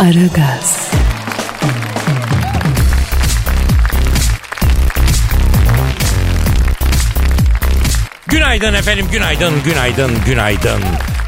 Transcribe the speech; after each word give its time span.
Aragaz, 0.00 0.90
Günaydın 8.26 8.74
efendim, 8.74 9.06
günaydın, 9.12 9.62
günaydın, 9.64 10.10
günaydın. 10.26 10.82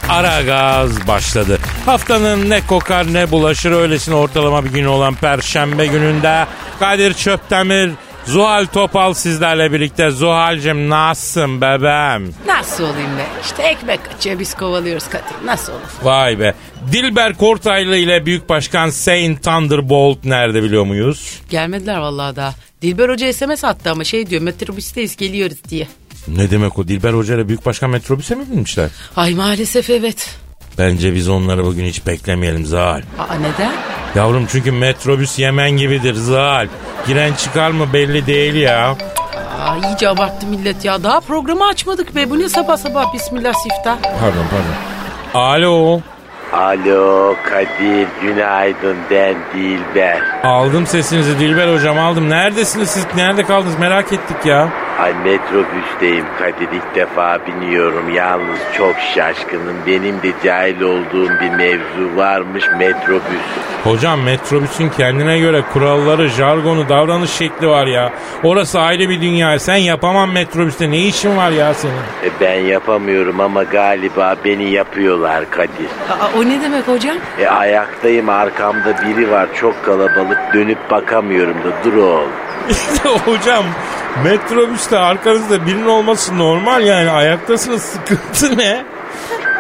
Ara 0.09 0.43
gaz 0.43 1.09
başladı. 1.09 1.59
Haftanın 1.87 2.51
ne 2.51 2.67
kokar 2.67 3.13
ne 3.15 3.31
bulaşır 3.31 3.73
öylesine 3.73 4.15
ortalama 4.15 4.65
bir 4.65 4.71
gün 4.71 4.85
olan 4.85 5.15
Perşembe 5.15 5.87
gününde 5.87 6.47
Kadir 6.79 7.15
Çöptemir, 7.15 7.91
Zuhal 8.27 8.67
Topal 8.67 9.15
sizlerle 9.15 9.73
birlikte. 9.73 10.11
Zuhal'cim 10.11 10.91
nasılsın 10.91 11.61
bebeğim? 11.61 12.35
Nasıl 12.47 12.85
olayım 12.85 13.19
be? 13.19 13.27
İşte 13.43 13.63
ekmek 13.63 14.05
kaçıyor 14.05 14.39
biz 14.39 14.55
kovalıyoruz 14.55 15.09
Kadir. 15.09 15.47
Nasıl 15.47 15.73
olur? 15.73 15.81
Vay 16.03 16.39
be. 16.39 16.55
Dilber 16.93 17.35
Kortaylı 17.35 17.97
ile 17.97 18.27
Büyük 18.27 18.49
Başkan 18.49 18.91
Saint 18.91 19.43
Thunderbolt 19.43 20.25
nerede 20.25 20.63
biliyor 20.63 20.85
muyuz? 20.85 21.41
Gelmediler 21.51 21.99
vallahi 21.99 22.37
daha. 22.37 22.55
Dilber 22.83 23.09
Hoca 23.09 23.33
SMS 23.33 23.65
attı 23.65 23.91
ama 23.91 24.05
şey 24.05 24.31
diyor 24.31 24.43
metrobüsteyiz 24.43 25.17
geliyoruz 25.17 25.59
diye. 25.69 25.89
Ne 26.29 26.51
demek 26.51 26.79
o? 26.79 26.89
Dilber 26.89 27.13
Hoca 27.13 27.35
ile 27.35 27.49
Büyük 27.49 27.67
Başkan 27.67 27.91
metrobüse 27.91 28.35
mi 28.35 28.45
binmişler? 28.51 28.91
Ay 29.17 29.35
maalesef 29.35 29.91
evet. 29.91 30.37
Bence 30.79 31.15
biz 31.15 31.29
onları 31.29 31.65
bugün 31.67 31.85
hiç 31.85 32.07
beklemeyelim 32.07 32.67
Zuhal. 32.67 33.03
Aa 33.19 33.35
neden? 33.35 33.73
Yavrum 34.15 34.47
çünkü 34.47 34.73
metrobüs 34.73 35.39
Yemen 35.39 35.71
gibidir 35.71 36.15
Zuhal. 36.15 36.69
Giren 37.07 37.35
çıkar 37.35 37.71
mı 37.71 37.93
belli 37.93 38.27
değil 38.27 38.55
ya. 38.55 38.97
Aa 39.61 39.77
iyice 39.89 40.09
abarttı 40.09 40.47
millet 40.47 40.85
ya. 40.85 41.03
Daha 41.03 41.21
programı 41.21 41.67
açmadık 41.67 42.15
be. 42.17 42.31
Bu 42.31 42.39
ne 42.39 42.49
sabah 42.49 42.77
sabah 42.77 43.15
bismillah 43.15 43.53
siftah. 43.55 43.97
Pardon 44.03 44.45
pardon. 44.51 44.75
Alo. 45.35 46.01
Alo 46.53 47.35
Kadir 47.51 48.09
günaydın 48.23 48.97
ben 49.11 49.35
Dilber. 49.55 50.21
Aldım 50.45 50.87
sesinizi 50.87 51.39
Dilber 51.39 51.75
hocam 51.75 51.99
aldım. 51.99 52.31
Neredesiniz 52.31 52.91
siz? 52.91 53.07
Nerede 53.17 53.45
kaldınız 53.45 53.79
merak 53.79 54.13
ettik 54.13 54.37
ya. 54.47 54.69
Ay 55.03 55.15
metrobüsteyim 55.15 56.25
Kadir 56.39 56.69
ilk 56.73 56.95
defa 56.95 57.39
biniyorum 57.47 58.15
yalnız 58.15 58.59
çok 58.79 58.95
şaşkınım. 59.15 59.77
Benim 59.87 60.23
de 60.23 60.33
cahil 60.45 60.81
olduğum 60.81 61.31
bir 61.41 61.51
mevzu 61.51 62.17
varmış 62.17 62.65
metrobüs. 62.79 63.43
Hocam 63.85 64.21
metrobüsün 64.23 64.89
kendine 64.89 65.39
göre 65.39 65.63
kuralları, 65.73 66.29
jargonu, 66.29 66.89
davranış 66.89 67.31
şekli 67.31 67.69
var 67.69 67.87
ya. 67.87 68.13
Orası 68.43 68.81
ayrı 68.81 69.09
bir 69.09 69.21
dünya. 69.21 69.59
Sen 69.59 69.77
yapamam 69.77 70.33
metrobüste. 70.33 70.91
Ne 70.91 70.99
işin 70.99 71.37
var 71.37 71.51
ya 71.51 71.75
senin? 71.75 71.95
E, 71.95 72.31
ben 72.41 72.61
yapamıyorum 72.61 73.41
ama 73.41 73.63
galiba 73.63 74.37
beni 74.45 74.71
yapıyorlar 74.71 75.51
Kadir. 75.51 75.87
Aa, 76.11 76.39
o 76.39 76.45
ne 76.45 76.63
demek 76.63 76.89
hocam? 76.89 77.17
E, 77.41 77.47
ayaktayım 77.49 78.29
arkamda 78.29 78.95
biri 79.07 79.31
var 79.31 79.49
çok 79.55 79.85
kalabalık 79.85 80.41
dönüp 80.55 80.91
bakamıyorum 80.91 81.55
da 81.57 81.85
dur 81.85 81.95
oğlum. 81.95 82.31
hocam 83.25 83.65
metrobüste 84.25 84.99
arkanızda 84.99 85.67
birinin 85.67 85.87
olması 85.87 86.39
normal 86.39 86.87
yani. 86.87 87.11
Ayaktasınız 87.11 87.83
sıkıntı 87.83 88.59
ne? 88.59 88.85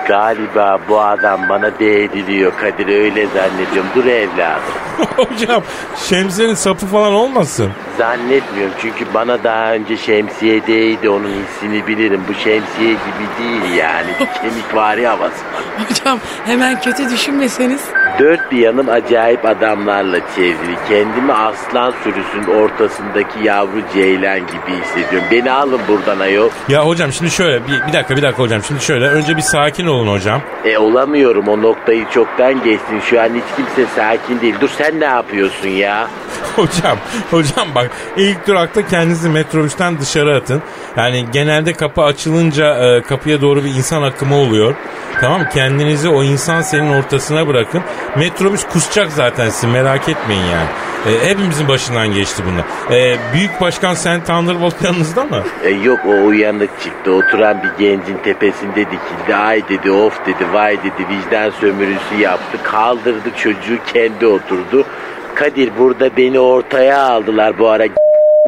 Galiba 0.08 0.78
bu 0.88 1.00
adam 1.00 1.48
bana 1.48 1.78
değdiriyor 1.78 2.52
Kadir 2.60 2.88
öyle 2.88 3.26
zannediyorum. 3.26 3.90
Dur 3.94 4.04
evladım. 4.04 4.62
hocam 5.16 5.62
şemsiyenin 6.08 6.54
sapı 6.54 6.86
falan 6.86 7.12
olmasın. 7.12 7.70
Zannetmiyorum 7.98 8.74
çünkü 8.80 9.04
bana 9.14 9.44
daha 9.44 9.72
önce 9.72 9.96
şemsiye 9.96 10.66
değdi 10.66 11.08
onun 11.08 11.32
hissini 11.42 11.86
bilirim. 11.86 12.20
Bu 12.28 12.34
şemsiye 12.34 12.90
gibi 12.90 13.26
değil 13.38 13.74
yani 13.78 14.10
bir 14.20 14.26
kemik 14.40 14.74
vari 14.74 15.06
havası. 15.06 15.44
Hocam 15.88 16.18
hemen 16.44 16.80
kötü 16.80 17.10
düşünmeseniz. 17.10 17.82
Dört 18.18 18.52
bir 18.52 18.58
yanım 18.58 18.88
acayip 18.88 19.44
adamlarla 19.44 20.18
çevrili. 20.36 20.76
Kendimi 20.88 21.32
aslan 21.32 21.94
sürüsünün 22.04 22.60
ortasındaki 22.62 23.44
yavru 23.44 23.82
ceylan 23.94 24.40
gibi 24.40 24.80
hissediyorum. 24.82 25.28
Beni 25.30 25.50
alın 25.50 25.80
buradan 25.88 26.20
ayol. 26.20 26.50
Ya 26.68 26.86
hocam 26.86 27.12
şimdi 27.12 27.30
şöyle 27.30 27.66
bir, 27.66 27.86
bir 27.88 27.92
dakika 27.92 28.16
bir 28.16 28.22
dakika 28.22 28.42
hocam 28.42 28.62
şimdi 28.62 28.80
şöyle 28.84 29.06
önce 29.06 29.36
bir 29.36 29.42
sakin 29.42 29.86
olun 29.86 30.08
hocam. 30.12 30.42
E 30.64 30.78
olamıyorum 30.78 31.48
o 31.48 31.62
noktayı 31.62 32.04
çoktan 32.10 32.64
geçtin. 32.64 33.00
Şu 33.00 33.20
an 33.20 33.28
hiç 33.28 33.56
kimse 33.56 33.92
sakin 33.96 34.40
değil. 34.40 34.54
Dur 34.60 34.68
sen 34.78 35.00
ne 35.00 35.04
yapıyorsun 35.04 35.68
ya? 35.68 36.08
Hocam, 36.56 36.98
hocam 37.30 37.68
bak 37.74 37.90
ilk 38.16 38.46
durakta 38.46 38.86
kendinizi 38.86 39.28
metrobüsten 39.28 40.00
dışarı 40.00 40.36
atın. 40.36 40.62
Yani 40.96 41.26
genelde 41.32 41.72
kapı 41.72 42.02
açılınca 42.02 42.74
e, 42.74 43.02
kapıya 43.02 43.40
doğru 43.40 43.64
bir 43.64 43.68
insan 43.68 44.02
akımı 44.02 44.36
oluyor. 44.36 44.74
Tamam 45.20 45.40
mı? 45.40 45.48
Kendinizi 45.54 46.08
o 46.08 46.22
insan 46.22 46.62
senin 46.62 46.92
ortasına 46.92 47.48
bırakın. 47.48 47.82
Metrobüs 48.16 48.64
kusacak 48.64 49.12
zaten 49.12 49.50
sizi 49.50 49.66
merak 49.66 50.08
etmeyin 50.08 50.42
yani. 50.42 50.68
E, 51.06 51.28
hepimizin 51.28 51.68
başından 51.68 52.12
geçti 52.12 52.42
bunlar. 52.46 52.96
E, 52.98 53.16
Büyük 53.34 53.60
Başkan 53.60 53.94
Sen 53.94 54.24
Thunderbolt 54.24 54.84
yanınızda 54.84 55.24
mı? 55.24 55.42
E, 55.64 55.70
yok 55.70 56.00
o 56.06 56.26
uyanık 56.26 56.80
çıktı. 56.82 57.12
Oturan 57.12 57.62
bir 57.62 57.84
gencin 57.84 58.18
tepesinde 58.24 58.76
dikildi. 58.76 59.34
Ay 59.34 59.68
dedi 59.68 59.90
of 59.90 60.26
dedi 60.26 60.52
vay 60.52 60.78
dedi 60.78 61.06
vicdan 61.08 61.50
sömürüsü 61.50 62.14
yaptı. 62.20 62.58
Kaldırdı 62.62 63.30
çocuğu 63.36 63.78
kendi 63.92 64.26
oturdu. 64.26 64.86
Kadir 65.34 65.70
burada 65.78 66.16
beni 66.16 66.40
ortaya 66.40 67.02
aldılar 67.02 67.58
bu 67.58 67.68
ara 67.68 67.86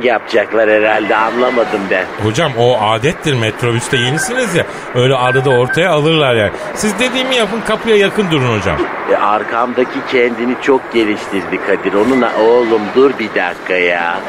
yapacaklar 0.05 0.71
herhalde 0.71 1.17
anlamadım 1.17 1.81
ben. 1.91 2.07
Hocam 2.25 2.53
o 2.59 2.81
adettir 2.81 3.35
metrobüste 3.35 3.97
yenisiniz 3.97 4.55
ya. 4.55 4.67
Öyle 4.95 5.15
arada 5.15 5.51
ortaya 5.51 5.91
alırlar 5.91 6.35
yani. 6.35 6.53
Siz 6.75 6.99
dediğimi 6.99 7.35
yapın 7.35 7.61
kapıya 7.61 7.97
yakın 7.97 8.31
durun 8.31 8.59
hocam. 8.59 8.77
E, 9.13 9.17
arkamdaki 9.17 9.99
kendini 10.13 10.55
çok 10.63 10.93
geliştirdi 10.93 11.61
Kadir. 11.67 11.95
Onun 11.95 12.23
oğlum 12.23 12.83
dur 12.95 13.11
bir 13.19 13.29
dakika 13.35 13.75
ya. 13.75 14.21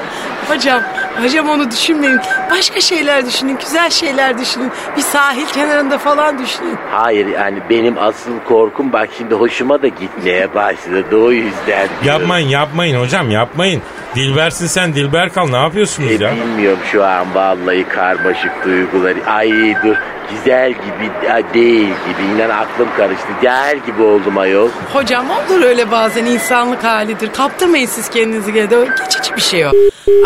Hocam, 0.48 0.82
hocam 1.24 1.50
onu 1.50 1.72
düşünmeyin. 1.72 2.20
Başka 2.52 2.82
şeyler 2.82 3.26
düşünün, 3.26 3.58
güzel 3.58 3.90
şeyler 3.90 4.38
düşünün. 4.38 4.72
Bir 4.98 5.02
sahil 5.02 5.46
kenarında 5.46 5.98
falan 5.98 6.40
düşünün. 6.40 6.78
Hayır 6.92 7.28
yani 7.28 7.58
benim 7.70 7.98
asıl 8.00 8.40
korkum 8.48 8.94
bak 8.94 9.10
şimdi 9.18 9.36
hoşuma 9.36 9.82
da 9.82 9.88
gitmeye 9.88 10.56
başladı 10.56 11.18
o 11.18 11.32
yüzden. 11.32 11.56
diyorum. 11.68 11.90
Yapmayın 12.06 12.48
yapmayın 12.48 13.00
hocam 13.02 13.32
yapmayın. 13.32 13.82
Dilbersin 14.16 14.68
sen 14.68 14.94
Dilber 14.96 15.34
kal 15.34 15.48
ne 15.50 15.58
yapıyorsunuz 15.58 16.10
E, 16.22 16.24
ya? 16.24 16.32
bilmiyorum 16.36 16.80
şu 16.92 17.06
an 17.06 17.36
vallahi 17.36 17.84
karmaşık 17.88 18.66
duyguları. 18.66 19.18
Ay 19.28 19.50
dur 19.84 19.96
güzel 20.32 20.70
gibi 20.72 21.12
değil 21.54 21.88
gibi. 21.88 22.36
İnan 22.36 22.50
aklım 22.50 22.88
karıştı. 22.98 23.28
Gel 23.42 23.78
gibi 23.86 24.02
oldum 24.02 24.38
ayol. 24.38 24.70
Hocam 24.94 25.26
olur 25.30 25.62
öyle 25.64 25.92
bazen 25.92 26.26
insanlık 26.26 26.84
halidir. 26.84 27.30
Kaptırmayın 27.34 27.86
siz 27.86 28.10
kendinizi 28.10 28.54
gene 28.54 28.70
de. 28.70 28.88
Geçici 29.04 29.36
bir 29.36 29.42
şey 29.42 29.66
o. 29.66 29.70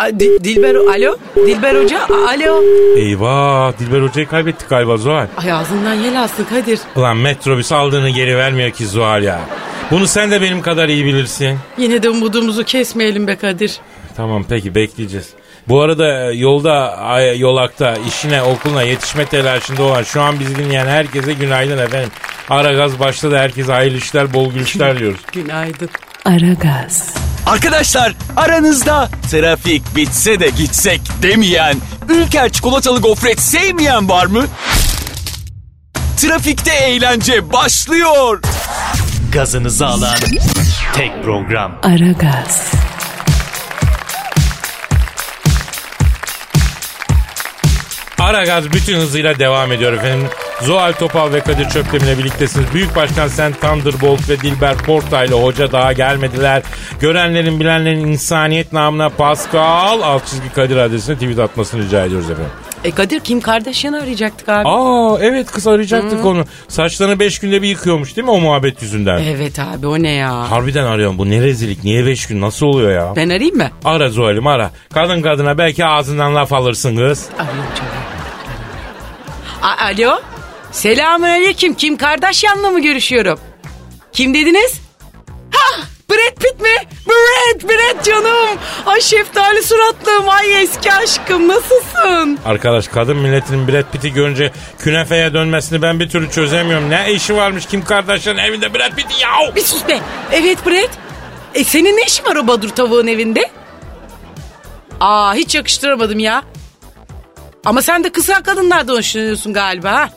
A, 0.00 0.06
Di- 0.20 0.44
Dilber, 0.44 0.74
alo? 0.88 1.16
Dilber 1.36 1.74
Hoca, 1.82 2.00
alo? 2.28 2.62
Eyvah 2.96 3.78
Dilber 3.78 4.02
hocayı 4.02 4.26
kaybettik 4.28 4.68
galiba 4.68 4.96
Zuhal. 4.96 5.26
Ay 5.36 5.52
ağzından 5.52 5.94
yel 5.94 6.22
alsın 6.22 6.44
Kadir. 6.44 6.80
Ulan 6.96 7.16
metrobüs 7.16 7.72
aldığını 7.72 8.10
geri 8.10 8.36
vermiyor 8.36 8.70
ki 8.70 8.86
Zuhal 8.86 9.22
ya. 9.22 9.40
Bunu 9.90 10.06
sen 10.06 10.30
de 10.30 10.40
benim 10.42 10.62
kadar 10.62 10.88
iyi 10.88 11.04
bilirsin. 11.04 11.58
Yine 11.78 12.02
de 12.02 12.10
umudumuzu 12.10 12.64
kesmeyelim 12.64 13.26
be 13.26 13.36
Kadir. 13.36 13.78
Tamam 14.16 14.44
peki 14.48 14.74
bekleyeceğiz. 14.74 15.28
Bu 15.68 15.80
arada 15.82 16.30
e, 16.32 16.34
yolda, 16.36 16.96
yolakta, 17.36 17.94
işine, 18.08 18.42
okuluna 18.42 18.82
yetişme 18.82 19.24
telaşında 19.26 19.82
olan 19.82 20.02
şu 20.02 20.20
an 20.22 20.40
bizi 20.40 20.56
dinleyen 20.56 20.86
herkese 20.86 21.32
günaydın 21.32 21.78
efendim. 21.78 22.10
Ara 22.50 22.72
gaz 22.72 22.98
başladı. 23.00 23.36
Herkese 23.36 23.72
hayırlı 23.72 23.98
işler, 23.98 24.34
bol 24.34 24.52
gülüşler 24.52 24.98
diyoruz. 24.98 25.20
Günaydın. 25.32 25.88
Aragaz, 26.24 27.14
Arkadaşlar 27.50 28.12
aranızda 28.36 29.08
trafik 29.30 29.96
bitse 29.96 30.40
de 30.40 30.48
gitsek 30.48 31.00
demeyen, 31.22 31.76
Ülker 32.08 32.52
çikolatalı 32.52 33.00
gofret 33.00 33.40
sevmeyen 33.40 34.08
var 34.08 34.26
mı? 34.26 34.46
Trafikte 36.16 36.72
eğlence 36.72 37.52
başlıyor. 37.52 38.42
Gazınızı 39.32 39.86
alan 39.86 40.16
tek 40.94 41.24
program. 41.24 41.78
Aragaz, 41.82 42.72
Ara 48.18 48.44
gaz 48.44 48.72
bütün 48.72 48.96
hızıyla 48.96 49.38
devam 49.38 49.72
ediyor 49.72 49.92
efendim. 49.92 50.28
Zuhal 50.62 50.92
Topal 50.92 51.32
ve 51.32 51.40
Kadir 51.40 51.68
Çöptemir'le 51.68 52.18
birliktesiniz. 52.18 52.74
Büyük 52.74 52.96
Başkan 52.96 53.28
Sen 53.28 53.52
Thunderbolt 53.52 54.28
ve 54.28 54.40
Dilber 54.40 54.76
Porta 54.76 55.24
ile 55.24 55.34
hoca 55.34 55.72
daha 55.72 55.92
gelmediler. 55.92 56.62
Görenlerin 57.00 57.60
bilenlerin 57.60 58.06
insaniyet 58.06 58.72
namına 58.72 59.08
Pascal 59.08 60.00
alt 60.02 60.26
çizgi 60.26 60.52
Kadir 60.52 60.76
adresine 60.76 61.14
tweet 61.14 61.38
atmasını 61.38 61.82
rica 61.84 62.04
ediyoruz 62.04 62.30
efendim. 62.30 62.52
E 62.84 62.90
Kadir 62.90 63.20
Kim 63.20 63.40
Kardashian'ı 63.40 64.02
arayacaktık 64.02 64.48
abi. 64.48 64.68
Aa 64.68 65.18
evet 65.20 65.50
kız 65.50 65.66
arayacaktık 65.66 66.24
onu. 66.24 66.44
Saçlarını 66.68 67.18
5 67.20 67.38
günde 67.38 67.62
bir 67.62 67.68
yıkıyormuş 67.68 68.16
değil 68.16 68.24
mi 68.24 68.30
o 68.30 68.40
muhabbet 68.40 68.82
yüzünden? 68.82 69.18
Evet 69.18 69.58
abi 69.58 69.86
o 69.86 70.02
ne 70.02 70.10
ya? 70.12 70.50
Harbiden 70.50 70.84
arıyorum 70.84 71.18
bu 71.18 71.30
ne 71.30 71.40
rezillik 71.42 71.84
niye 71.84 72.06
5 72.06 72.26
gün 72.26 72.40
nasıl 72.40 72.66
oluyor 72.66 72.90
ya? 72.92 73.12
Ben 73.16 73.28
arayayım 73.28 73.56
mı? 73.56 73.70
Ara 73.84 74.08
Zuhal'im 74.08 74.46
ara. 74.46 74.70
Kadın 74.94 75.22
kadına 75.22 75.58
belki 75.58 75.86
ağzından 75.86 76.34
laf 76.34 76.52
alırsın 76.52 76.96
kız. 76.96 77.28
Arıyorum 77.38 77.64
canım. 77.76 77.90
Alo. 80.08 80.29
Selamun 80.72 81.28
aleyküm. 81.28 81.74
Kim 81.74 81.96
Kardashian'la 81.96 82.70
mı 82.70 82.82
görüşüyorum? 82.82 83.40
Kim 84.12 84.34
dediniz? 84.34 84.80
Ha 85.50 85.82
Brad 86.10 86.34
Pitt 86.42 86.60
mi? 86.60 86.88
Brad, 87.06 87.68
Brad 87.68 88.04
canım. 88.04 88.58
Ay 88.86 89.00
şeftali 89.00 89.62
suratlım. 89.62 90.28
Ay 90.28 90.62
eski 90.62 90.92
aşkım 90.92 91.48
nasılsın? 91.48 92.38
Arkadaş 92.44 92.88
kadın 92.88 93.16
milletinin 93.16 93.68
Brad 93.68 93.92
Pitt'i 93.92 94.12
görünce 94.12 94.52
künefeye 94.78 95.34
dönmesini 95.34 95.82
ben 95.82 96.00
bir 96.00 96.08
türlü 96.08 96.30
çözemiyorum. 96.30 96.90
Ne 96.90 97.12
işi 97.12 97.36
varmış 97.36 97.66
Kim 97.66 97.84
Kardashian 97.84 98.38
evinde 98.38 98.74
Brad 98.74 98.90
Pitt'in 98.96 99.16
ya? 99.18 99.54
Bir 99.56 99.60
sus 99.62 99.88
be. 99.88 99.98
Evet 100.32 100.66
Brad. 100.66 100.90
E 101.54 101.64
senin 101.64 101.96
ne 101.96 102.02
işin 102.02 102.24
var 102.24 102.36
o 102.36 102.46
Badur 102.46 102.68
tavuğun 102.68 103.06
evinde? 103.06 103.50
Aa 105.00 105.34
hiç 105.34 105.54
yakıştıramadım 105.54 106.18
ya. 106.18 106.42
Ama 107.64 107.82
sen 107.82 108.04
de 108.04 108.12
kısa 108.12 108.42
kadınlardan 108.42 108.94
hoşlanıyorsun 108.94 109.52
galiba 109.52 109.92
ha? 109.92 110.08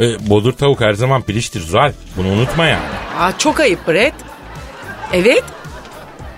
E, 0.00 0.30
bodur 0.30 0.52
tavuk 0.52 0.80
her 0.80 0.92
zaman 0.92 1.22
piliştir 1.22 1.60
Zuhal. 1.60 1.92
Bunu 2.16 2.28
unutma 2.28 2.66
yani. 2.66 2.82
Aa 3.18 3.38
çok 3.38 3.60
ayıp 3.60 3.88
Brad. 3.88 4.12
Evet. 5.12 5.44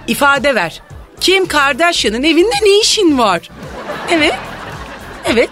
İfade 0.06 0.54
ver. 0.54 0.82
Kim 1.20 1.46
Kardashian'ın 1.46 2.22
evinde 2.22 2.54
ne 2.62 2.80
işin 2.80 3.18
var? 3.18 3.50
Evet. 4.10 4.34
Evet. 5.24 5.50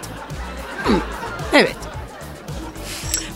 Evet. 1.53 1.75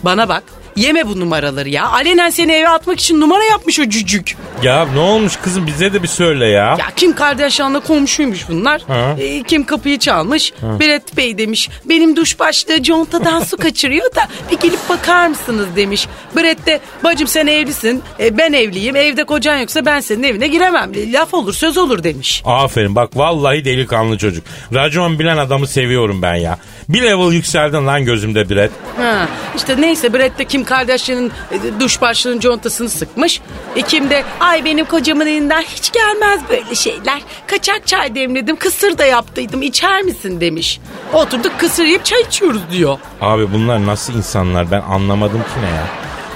Bana 0.04 0.30
bak. 0.30 0.44
Yeme 0.76 1.08
bu 1.08 1.20
numaraları 1.20 1.70
ya. 1.70 1.88
Alenen 1.90 2.30
seni 2.30 2.52
eve 2.52 2.70
atmak 2.70 3.00
için 3.00 3.20
numara 3.22 3.44
yapmış 3.44 3.80
o 3.80 3.84
cücük. 3.90 4.38
Ya 4.64 4.88
ne 4.94 5.00
olmuş 5.00 5.36
kızım 5.44 5.68
bize 5.68 5.94
de 5.94 6.04
bir 6.04 6.08
söyle 6.08 6.46
ya. 6.46 6.66
Ya 6.80 6.86
Kim 6.96 7.16
Kardashian'la 7.16 7.80
komşuymuş 7.80 8.50
bunlar. 8.50 8.82
Ha. 8.88 9.16
Ee, 9.20 9.44
kim 9.44 9.64
kapıyı 9.66 10.00
çalmış. 10.00 10.54
Brad 10.62 11.18
Bey 11.18 11.38
demiş. 11.38 11.70
Benim 11.86 12.16
duş 12.16 12.40
başlığı 12.40 12.84
contadan 12.84 13.40
su 13.44 13.58
kaçırıyor 13.58 14.16
da 14.16 14.28
bir 14.52 14.58
gelip 14.60 14.90
bakar 14.90 15.28
mısınız 15.28 15.68
demiş. 15.76 16.08
Brad 16.36 16.66
de 16.66 16.80
bacım 17.04 17.28
sen 17.28 17.48
evlisin. 17.48 18.02
e, 18.20 18.38
ben 18.38 18.54
evliyim. 18.54 18.96
Evde 18.96 19.24
kocan 19.24 19.58
yoksa 19.58 19.86
ben 19.86 20.00
senin 20.00 20.24
evine 20.24 20.48
giremem. 20.48 20.92
Laf 21.14 21.34
olur 21.34 21.54
söz 21.54 21.78
olur 21.78 22.04
demiş. 22.04 22.42
Aferin 22.46 22.96
bak 22.96 23.18
vallahi 23.18 23.66
delikanlı 23.66 24.18
çocuk. 24.18 24.44
Racon 24.74 25.20
bilen 25.20 25.38
adamı 25.38 25.68
seviyorum 25.68 26.22
ben 26.22 26.36
ya. 26.36 26.58
Bir 26.90 27.02
level 27.02 27.32
yükseldin 27.34 27.88
lan 27.88 28.06
gözümde 28.06 28.50
Brad. 28.50 28.70
Ha, 28.98 29.28
işte 29.56 29.82
neyse 29.82 30.14
Brad 30.14 30.40
de 30.40 30.46
Kim 30.46 30.63
Kardashian'ın 30.64 31.32
e, 31.52 31.80
duş 31.80 32.02
başlığının 32.02 32.40
contasını 32.40 32.90
sıkmış. 32.90 33.42
E, 33.76 33.82
Kim 33.82 34.10
de 34.10 34.24
ay 34.40 34.66
benim 34.66 34.86
kocamın 34.86 35.26
elinden 35.28 35.62
hiç 35.62 35.92
gelmez 35.92 36.40
böyle 36.50 36.76
şeyler. 36.76 37.22
Kaçak 37.48 37.88
çay 37.88 38.16
demledim 38.16 38.56
kısır 38.56 38.98
da 38.98 39.06
yaptıydım 39.06 39.62
içer 39.62 40.02
misin 40.02 40.42
demiş. 40.42 40.80
Oturduk 41.14 41.60
kısır 41.60 41.84
yiyip 41.84 42.06
çay 42.06 42.22
içiyoruz 42.22 42.62
diyor. 42.72 42.98
Abi 43.22 43.54
bunlar 43.54 43.86
nasıl 43.86 44.14
insanlar 44.14 44.72
ben 44.72 44.82
anlamadım 44.82 45.40
ki 45.40 45.62
ne 45.62 45.70
ya. 45.76 45.88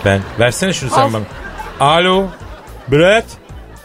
Ben 0.06 0.22
versene 0.40 0.74
şunu 0.74 0.90
sen 0.90 1.02
Al. 1.02 1.14
bana. 1.14 1.24
Alo 1.80 2.26
Brad 2.92 3.26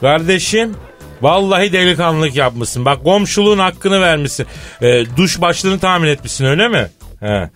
kardeşim 0.00 0.76
vallahi 1.22 1.72
delikanlılık 1.72 2.36
yapmışsın. 2.36 2.84
Bak 2.84 3.04
komşuluğun 3.04 3.58
hakkını 3.58 4.00
vermişsin. 4.00 4.46
Ee, 4.82 5.04
duş 5.16 5.40
başlığını 5.40 5.78
tahmin 5.78 6.08
etmişsin 6.08 6.44
öyle 6.44 6.68
mi? 6.68 6.90
He. 7.20 7.50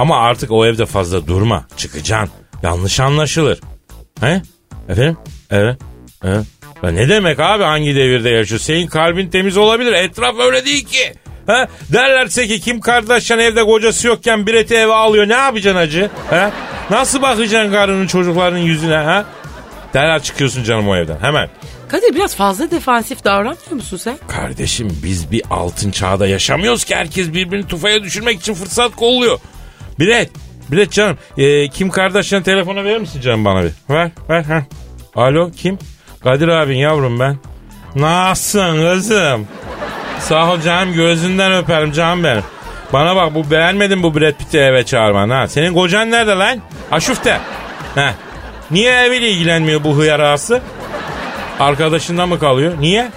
Ama 0.00 0.16
artık 0.18 0.50
o 0.50 0.66
evde 0.66 0.86
fazla 0.86 1.26
durma. 1.26 1.64
Çıkacaksın. 1.76 2.30
Yanlış 2.62 3.00
anlaşılır. 3.00 3.60
He? 4.20 4.42
Efendim? 4.88 5.16
Evet. 5.50 5.78
Evet. 6.24 6.44
Ya 6.82 6.90
ne 6.90 7.08
demek 7.08 7.40
abi 7.40 7.62
hangi 7.64 7.94
devirde 7.94 8.30
yaşıyor? 8.30 8.60
Senin 8.60 8.86
kalbin 8.86 9.30
temiz 9.30 9.56
olabilir. 9.56 9.92
Etraf 9.92 10.34
öyle 10.38 10.64
değil 10.64 10.86
ki. 10.86 11.14
Ha? 11.46 11.68
Derlerse 11.92 12.46
ki 12.46 12.60
Kim 12.60 12.80
Kardashian 12.80 13.40
evde 13.40 13.64
kocası 13.64 14.06
yokken 14.08 14.46
bileti 14.46 14.74
eve 14.74 14.92
alıyor. 14.92 15.28
Ne 15.28 15.32
yapacaksın 15.32 15.80
acı? 15.80 16.10
Ha? 16.30 16.50
Nasıl 16.90 17.22
bakacaksın 17.22 17.72
karının 17.72 18.06
çocuklarının 18.06 18.58
yüzüne? 18.58 18.96
Ha? 18.96 19.24
Derhal 19.94 20.20
çıkıyorsun 20.20 20.64
canım 20.64 20.88
o 20.88 20.96
evden 20.96 21.18
hemen. 21.20 21.48
Kadir 21.88 22.14
biraz 22.14 22.36
fazla 22.36 22.70
defansif 22.70 23.24
davranmıyor 23.24 23.72
musun 23.72 23.96
sen? 23.96 24.18
Kardeşim 24.28 24.98
biz 25.04 25.30
bir 25.30 25.42
altın 25.50 25.90
çağda 25.90 26.26
yaşamıyoruz 26.26 26.84
ki 26.84 26.94
herkes 26.94 27.32
birbirini 27.32 27.66
tufaya 27.66 28.02
düşürmek 28.02 28.40
için 28.40 28.54
fırsat 28.54 28.96
kolluyor. 28.96 29.38
Bilet, 30.00 30.30
bilet 30.72 30.92
canım. 30.92 31.18
Ee, 31.38 31.68
Kim 31.68 31.90
Kardashian 31.90 32.42
telefonu 32.42 32.84
verir 32.84 32.98
misin 32.98 33.20
canım 33.20 33.44
bana 33.44 33.62
bir? 33.62 33.72
Ver, 33.90 34.10
ver. 34.28 34.42
Ha. 34.42 34.62
Alo 35.14 35.50
kim? 35.50 35.78
Kadir 36.24 36.48
abin 36.48 36.76
yavrum 36.76 37.20
ben. 37.20 37.36
Nasılsın 37.96 38.76
kızım? 38.76 39.46
Sağ 40.18 40.52
ol 40.52 40.60
canım 40.60 40.94
gözünden 40.94 41.52
öperim 41.52 41.92
canım 41.92 42.24
benim. 42.24 42.42
Bana 42.92 43.16
bak 43.16 43.34
bu 43.34 43.50
beğenmedin 43.50 44.02
bu 44.02 44.14
Brad 44.20 44.32
Pitt'i 44.32 44.58
eve 44.58 44.84
çağırman 44.84 45.30
ha. 45.30 45.48
Senin 45.48 45.74
kocan 45.74 46.10
nerede 46.10 46.30
lan? 46.30 46.60
Aşufte. 46.90 47.38
Ha. 47.94 48.14
Niye 48.70 48.92
eviyle 48.92 49.30
ilgilenmiyor 49.30 49.84
bu 49.84 49.96
hıyar 49.96 50.20
ağası? 50.20 50.60
Arkadaşında 51.60 52.26
mı 52.26 52.38
kalıyor? 52.38 52.72
Niye? 52.80 53.10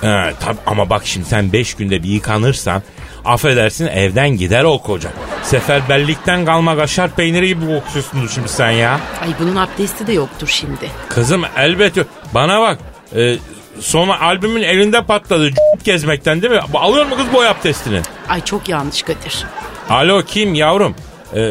He, 0.00 0.32
tabi 0.40 0.56
ama 0.66 0.90
bak 0.90 1.02
şimdi 1.04 1.28
sen 1.28 1.52
5 1.52 1.74
günde 1.74 2.02
bir 2.02 2.08
yıkanırsan 2.08 2.82
affedersin 3.24 3.86
evden 3.86 4.28
gider 4.30 4.64
o 4.64 4.78
koca. 4.82 5.10
Seferberlikten 5.42 6.44
kalma 6.44 6.76
kaşar 6.76 7.10
peyniri 7.10 7.48
gibi 7.48 7.60
kokuyorsundur 7.66 8.28
şimdi 8.28 8.48
sen 8.48 8.70
ya. 8.70 9.00
Ay 9.22 9.28
bunun 9.40 9.56
abdesti 9.56 10.06
de 10.06 10.12
yoktur 10.12 10.48
şimdi. 10.48 10.90
Kızım 11.08 11.42
elbet 11.56 11.96
yok. 11.96 12.06
Bana 12.34 12.60
bak. 12.60 12.78
E, 13.16 13.36
sonra 13.80 14.20
albümün 14.20 14.62
elinde 14.62 15.02
patladı 15.02 15.50
gezmekten 15.84 16.42
değil 16.42 16.52
mi? 16.52 16.60
Alıyor 16.74 17.06
mu 17.06 17.16
kız 17.16 17.32
boy 17.32 17.48
abdestini? 17.48 18.00
Ay 18.28 18.44
çok 18.44 18.68
yanlış 18.68 19.02
Kadir. 19.02 19.44
Alo 19.90 20.22
kim 20.22 20.54
yavrum? 20.54 20.94
E, 21.36 21.50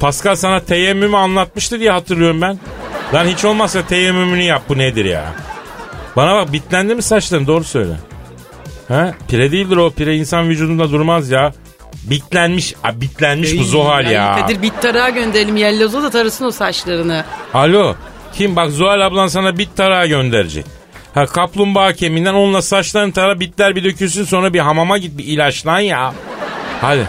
Pascal 0.00 0.34
sana 0.36 0.60
teyemmümü 0.60 1.16
anlatmıştı 1.16 1.80
diye 1.80 1.90
hatırlıyorum 1.90 2.40
ben. 2.40 2.58
Lan 3.14 3.24
hiç 3.26 3.44
olmazsa 3.44 3.86
teyemmümünü 3.86 4.42
yap 4.42 4.62
bu 4.68 4.78
nedir 4.78 5.04
ya? 5.04 5.24
Bana 6.16 6.34
bak 6.34 6.52
bitlendi 6.52 6.94
mi 6.94 7.02
saçların 7.02 7.46
doğru 7.46 7.64
söyle. 7.64 7.92
Ha? 8.88 9.14
Pire 9.28 9.52
değildir 9.52 9.76
o 9.76 9.90
pire 9.90 10.16
insan 10.16 10.48
vücudunda 10.48 10.90
durmaz 10.92 11.30
ya. 11.30 11.52
Bitlenmiş, 12.10 12.74
a, 12.84 13.00
bitlenmiş 13.00 13.58
bu 13.58 13.64
Zuhal 13.64 14.10
ya. 14.10 14.36
Kadir 14.40 14.62
bit 14.62 14.82
tarağa 14.82 15.10
gönderelim 15.10 15.56
Yellozo 15.56 16.02
da 16.02 16.10
tarasın 16.10 16.44
o 16.44 16.50
saçlarını. 16.50 17.24
Alo 17.54 17.94
kim 18.32 18.56
bak 18.56 18.70
Zuhal 18.70 19.00
ablan 19.00 19.26
sana 19.26 19.58
bit 19.58 19.76
tarağı 19.76 20.06
gönderecek. 20.06 20.66
Ha 21.14 21.26
kaplumbağa 21.26 21.92
kemiğinden 21.92 22.34
onunla 22.34 22.62
saçlarını 22.62 23.12
tara 23.12 23.40
bitler 23.40 23.76
bir 23.76 23.84
dökülsün 23.84 24.24
sonra 24.24 24.54
bir 24.54 24.60
hamama 24.60 24.98
git 24.98 25.18
bir 25.18 25.24
ilaçlan 25.24 25.80
ya. 25.80 26.14
Hadi. 26.80 27.08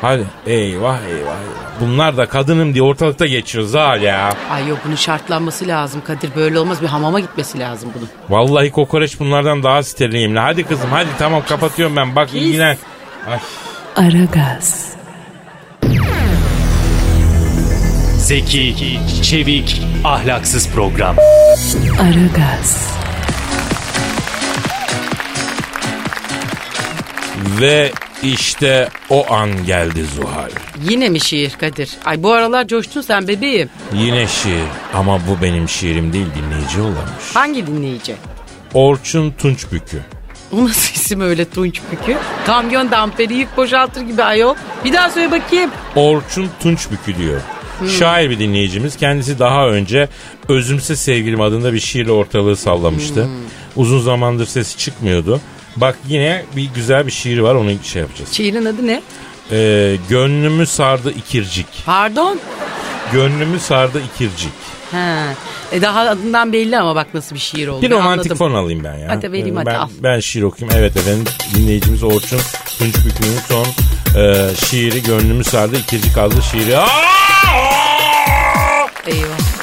Hadi. 0.00 0.24
Eyvah 0.46 0.98
eyvah. 1.02 1.16
eyvah. 1.16 1.65
Bunlar 1.80 2.16
da 2.16 2.26
kadınım 2.26 2.74
diye 2.74 2.82
ortalıkta 2.82 3.26
geçiyor 3.26 3.64
Zuhal 3.64 4.02
ya. 4.02 4.32
Ay 4.50 4.68
yok 4.68 4.78
bunun 4.86 4.96
şartlanması 4.96 5.66
lazım 5.68 6.02
Kadir. 6.06 6.30
Böyle 6.36 6.58
olmaz 6.58 6.82
bir 6.82 6.86
hamama 6.86 7.20
gitmesi 7.20 7.58
lazım 7.58 7.90
bunun. 7.94 8.08
Vallahi 8.28 8.70
kokoreç 8.70 9.20
bunlardan 9.20 9.62
daha 9.62 9.82
steriliyim. 9.82 10.36
Hadi 10.36 10.64
kızım 10.64 10.90
hadi 10.90 11.08
tamam 11.18 11.42
kapatıyorum 11.48 11.96
ben. 11.96 12.16
Bak 12.16 12.34
ilgilen. 12.34 12.76
Ay. 13.30 13.38
Aragaz, 13.96 14.96
Zeki, 18.18 19.00
çevik, 19.22 19.82
ahlaksız 20.04 20.68
program. 20.68 21.16
Aragaz, 22.00 22.96
Ve 27.60 27.92
işte 28.32 28.88
o 29.10 29.32
an 29.32 29.66
geldi 29.66 30.04
Zuhal. 30.16 30.50
Yine 30.88 31.08
mi 31.08 31.20
şiir 31.20 31.50
Kadir? 31.50 31.90
Ay 32.04 32.22
bu 32.22 32.32
aralar 32.32 32.68
coştun 32.68 33.00
sen 33.00 33.28
bebeğim. 33.28 33.70
Yine 33.94 34.26
şiir 34.26 34.62
ama 34.94 35.20
bu 35.28 35.42
benim 35.42 35.68
şiirim 35.68 36.12
değil 36.12 36.26
dinleyici 36.36 36.78
yollamış. 36.78 37.34
Hangi 37.34 37.66
dinleyici? 37.66 38.14
Orçun 38.74 39.30
Tunçbükü. 39.30 40.00
O 40.52 40.64
nasıl 40.64 40.94
isim 40.94 41.20
öyle 41.20 41.44
tunç 41.50 41.80
bükü? 41.92 42.16
Kamyon 42.46 42.90
damperi 42.90 43.34
yük 43.34 43.56
boşaltır 43.56 44.00
gibi 44.00 44.22
ayol. 44.22 44.54
Bir 44.84 44.92
daha 44.92 45.10
söyle 45.10 45.30
bakayım. 45.30 45.70
Orçun 45.96 46.50
Tunçbükü 46.62 47.16
diyor. 47.18 47.40
Şair 47.98 48.30
bir 48.30 48.38
dinleyicimiz. 48.38 48.96
Kendisi 48.96 49.38
daha 49.38 49.68
önce 49.68 50.08
Özümse 50.48 50.96
Sevgilim 50.96 51.40
adında 51.40 51.72
bir 51.72 51.80
şiirle 51.80 52.12
ortalığı 52.12 52.56
sallamıştı. 52.56 53.28
Uzun 53.76 54.00
zamandır 54.00 54.46
sesi 54.46 54.76
çıkmıyordu. 54.78 55.40
Bak 55.76 55.98
yine 56.08 56.44
bir 56.56 56.68
güzel 56.74 57.06
bir 57.06 57.12
şiir 57.12 57.38
var 57.38 57.54
onu 57.54 57.70
şey 57.82 58.02
yapacağız. 58.02 58.32
Şiirin 58.32 58.64
adı 58.64 58.86
ne? 58.86 59.02
Ee, 59.52 59.96
gönlümü 60.08 60.66
sardı 60.66 61.10
ikircik. 61.10 61.66
Pardon? 61.86 62.40
Gönlümü 63.12 63.60
sardı 63.60 64.02
ikircik. 64.14 64.52
Ha. 64.92 65.16
E 65.72 65.82
daha 65.82 66.00
adından 66.00 66.52
belli 66.52 66.78
ama 66.78 66.94
bak 66.94 67.06
nasıl 67.14 67.34
bir 67.34 67.40
şiir 67.40 67.68
oldu. 67.68 67.82
Bir 67.82 67.90
romantik 67.90 68.32
Anladım. 68.32 68.36
fon 68.36 68.54
alayım 68.54 68.84
ben 68.84 68.94
ya. 68.98 69.08
Hadi 69.08 69.32
vereyim, 69.32 69.56
Ee, 69.56 69.58
hadi 69.58 69.66
ben, 69.66 69.74
al. 69.74 69.88
Ben 70.02 70.20
şiir 70.20 70.42
okuyayım. 70.42 70.78
Evet 70.80 70.96
efendim 70.96 71.24
dinleyicimiz 71.54 72.02
Orçun 72.02 72.40
Tunç 72.78 72.94
Bükü'nün 72.96 73.38
son 73.48 73.66
e, 74.20 74.54
şiiri 74.54 75.02
Gönlümü 75.02 75.44
sardı 75.44 75.76
ikircik 75.76 76.18
adlı 76.18 76.42
şiiri. 76.42 76.78
Aa! 76.78 76.86
Eyvah. 79.06 79.55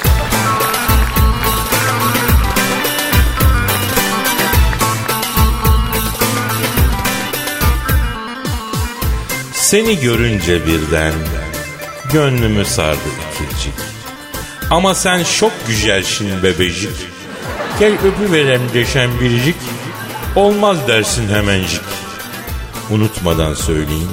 Seni 9.73 9.99
görünce 9.99 10.67
birden 10.67 11.13
gönlümü 12.11 12.65
sardı 12.65 12.99
ikircik. 13.31 13.73
Ama 14.69 14.95
sen 14.95 15.23
çok 15.39 15.51
güzelsin 15.67 16.43
bebecik. 16.43 16.91
Gel 17.79 17.93
öpüverem 17.93 18.61
deşen 18.73 19.19
biricik. 19.19 19.55
Olmaz 20.35 20.77
dersin 20.87 21.29
hemencik. 21.29 21.81
Unutmadan 22.89 23.53
söyleyeyim. 23.53 24.11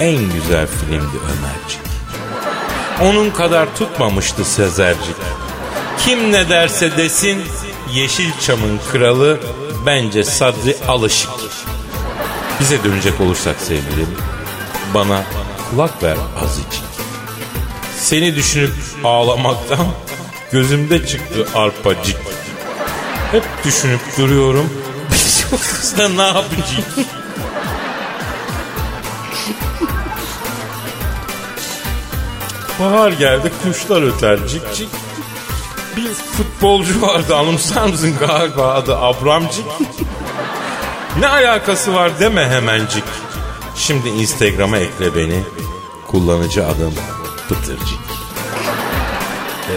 En 0.00 0.32
güzel 0.32 0.66
filmdi 0.66 1.16
Ömercik. 1.16 1.80
Onun 3.00 3.30
kadar 3.30 3.76
tutmamıştı 3.76 4.44
Sezercik. 4.44 5.16
Kim 5.98 6.32
ne 6.32 6.48
derse 6.48 6.96
desin 6.96 7.42
Yeşilçam'ın 7.92 8.80
kralı 8.92 9.40
bence 9.86 10.24
Sadri 10.24 10.76
Alışık. 10.88 11.30
Bize 12.60 12.84
dönecek 12.84 13.20
olursak 13.20 13.56
sevgilim 13.60 14.08
bana 14.94 15.22
kulak 15.70 16.02
ver 16.02 16.16
azıcık. 16.44 16.82
Seni 17.98 18.36
düşünüp 18.36 18.72
ağlamaktan 19.04 19.86
gözümde 20.52 21.06
çıktı 21.06 21.46
arpacık. 21.54 22.16
Hep 23.32 23.44
düşünüp 23.64 24.00
duruyorum. 24.18 24.70
Bu 25.52 25.56
kızla 25.56 26.08
ne 26.08 26.22
yapacağız? 26.22 27.06
Bahar 32.80 33.12
geldi 33.12 33.52
kuşlar 33.62 34.02
öter 34.02 34.46
cik 34.48 34.74
cik. 34.74 34.88
Bir 35.96 36.14
futbolcu 36.14 37.02
vardı 37.02 37.36
anımsar 37.36 37.86
mısın 37.86 38.14
galiba 38.20 38.74
adı 38.74 38.96
Abramcık. 38.96 39.64
Ne 41.18 41.28
alakası 41.28 41.94
var 41.94 42.10
deme 42.20 42.48
hemencik. 42.48 43.04
Şimdi 43.76 44.08
Instagram'a 44.08 44.78
ekle 44.78 45.16
beni. 45.16 45.40
Kullanıcı 46.06 46.66
adım 46.66 46.94
Pıtırcık. 47.48 47.98
Ee, 49.70 49.76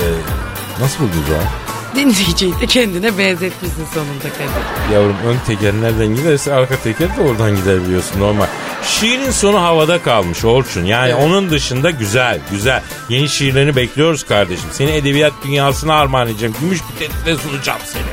nasıl 0.82 1.00
buldunuz 1.00 1.30
o? 1.30 1.66
Dinleyiciyi 1.96 2.60
de 2.60 2.66
kendine 2.68 3.18
benzetmişsin 3.18 3.86
sonunda 3.94 4.30
Kadir. 4.38 4.94
Yavrum 4.94 5.16
ön 5.25 5.38
teker 5.48 5.74
nereden 5.74 6.16
giderse 6.16 6.54
arka 6.54 6.75
teker 6.75 7.18
de 7.18 7.22
oradan 7.22 7.56
gider 7.56 7.84
biliyorsun 7.84 8.20
normal. 8.20 8.48
Şiirin 8.88 9.32
sonu 9.32 9.62
havada 9.62 10.04
kalmış 10.04 10.46
Orçun. 10.46 10.86
Yani 10.86 11.15
onun 11.15 11.50
dışında 11.50 11.89
güzel 11.92 12.39
güzel. 12.51 12.84
Yeni 13.10 13.30
şiirlerini 13.30 13.75
bekliyoruz 13.75 14.24
kardeşim. 14.24 14.70
Seni 14.72 14.92
edebiyat 14.92 15.34
dünyasına 15.44 15.94
armağan 15.96 16.27
edeceğim. 16.27 16.56
Gümüş 16.62 16.80
bir 16.94 17.00
tetikle 17.00 17.38
sunacağım 17.38 17.80
seni. 17.86 18.04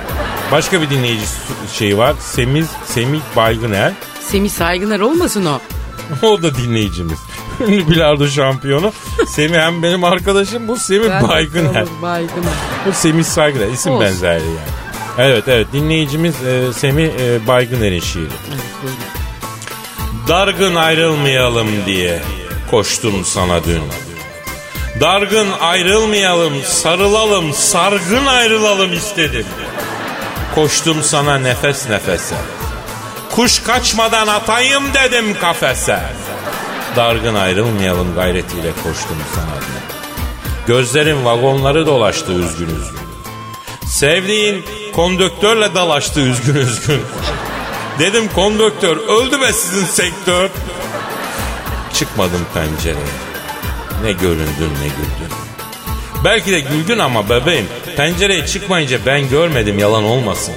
Başka 0.53 0.83
bir 0.83 0.91
dinleyici 0.91 1.25
şeyi 1.73 1.99
var. 1.99 2.15
Semiz, 2.21 2.67
Semih 2.87 3.21
Baygıner. 3.37 3.93
Semih 4.29 4.51
Saygıner 4.51 5.01
olmasın 5.01 5.47
o. 5.47 5.59
O 6.27 6.43
da 6.43 6.55
dinleyicimiz. 6.55 7.19
Ünlü 7.69 7.89
bilardo 7.89 8.29
şampiyonu. 8.29 8.93
Semih 9.29 9.59
hem 9.59 9.83
benim 9.83 10.05
arkadaşım 10.05 10.69
bu 10.69 10.77
Semih 10.77 11.09
Ben 11.11 11.29
Baygıner. 11.29 11.87
Baygıner. 12.03 12.53
Bu 12.87 12.93
Semih 12.93 13.25
Saygıner. 13.25 13.67
İsim 13.69 13.93
Olsun. 13.93 14.05
benzerliği 14.07 14.51
yani. 14.51 14.69
Evet 15.19 15.45
evet 15.49 15.67
dinleyicimiz 15.73 16.35
e, 16.43 16.73
Semih 16.73 17.05
e, 17.21 17.47
Baygıner'in 17.47 18.01
şiiri. 18.01 18.29
Dargın 20.33 20.75
ayrılmayalım 20.75 21.69
diye 21.87 22.23
koştum 22.71 23.25
sana 23.25 23.65
dün. 23.65 23.83
Dargın 25.01 25.49
ayrılmayalım, 25.61 26.63
sarılalım, 26.65 27.53
sargın 27.53 28.27
ayrılalım 28.27 28.93
istedim. 28.93 29.47
Koştum 30.55 31.03
sana 31.03 31.39
nefes 31.39 31.89
nefese. 31.89 32.35
Kuş 33.31 33.63
kaçmadan 33.63 34.27
atayım 34.27 34.83
dedim 34.95 35.37
kafese. 35.41 36.01
Dargın 36.97 37.35
ayrılmayalım 37.35 38.15
gayretiyle 38.15 38.71
koştum 38.73 39.19
sana 39.35 39.61
dün. 39.61 40.75
Gözlerim 40.75 41.25
vagonları 41.25 41.87
dolaştı 41.87 42.33
üzgün 42.33 42.67
üzgün. 42.67 43.09
Sevdiğin 43.87 44.65
kondöktörle 44.93 45.75
dalaştı 45.75 46.21
üzgün 46.21 46.55
üzgün. 46.55 47.01
Dedim 47.99 48.29
kondöktör 48.29 48.97
öldü 48.97 49.41
be 49.41 49.53
sizin 49.53 49.85
sektör. 49.85 50.51
Çıkmadım 51.95 52.47
pencereye. 52.55 53.13
Ne 54.03 54.13
göründün 54.13 54.73
ne 54.83 54.89
güldün. 54.89 55.33
Belki 56.25 56.53
de 56.53 56.61
güldün 56.61 56.99
ama 56.99 57.29
bebeğim 57.29 57.69
pencereye 57.97 58.47
çıkmayınca 58.47 58.99
ben 59.07 59.29
görmedim 59.29 59.79
yalan 59.79 60.05
olmasın. 60.05 60.55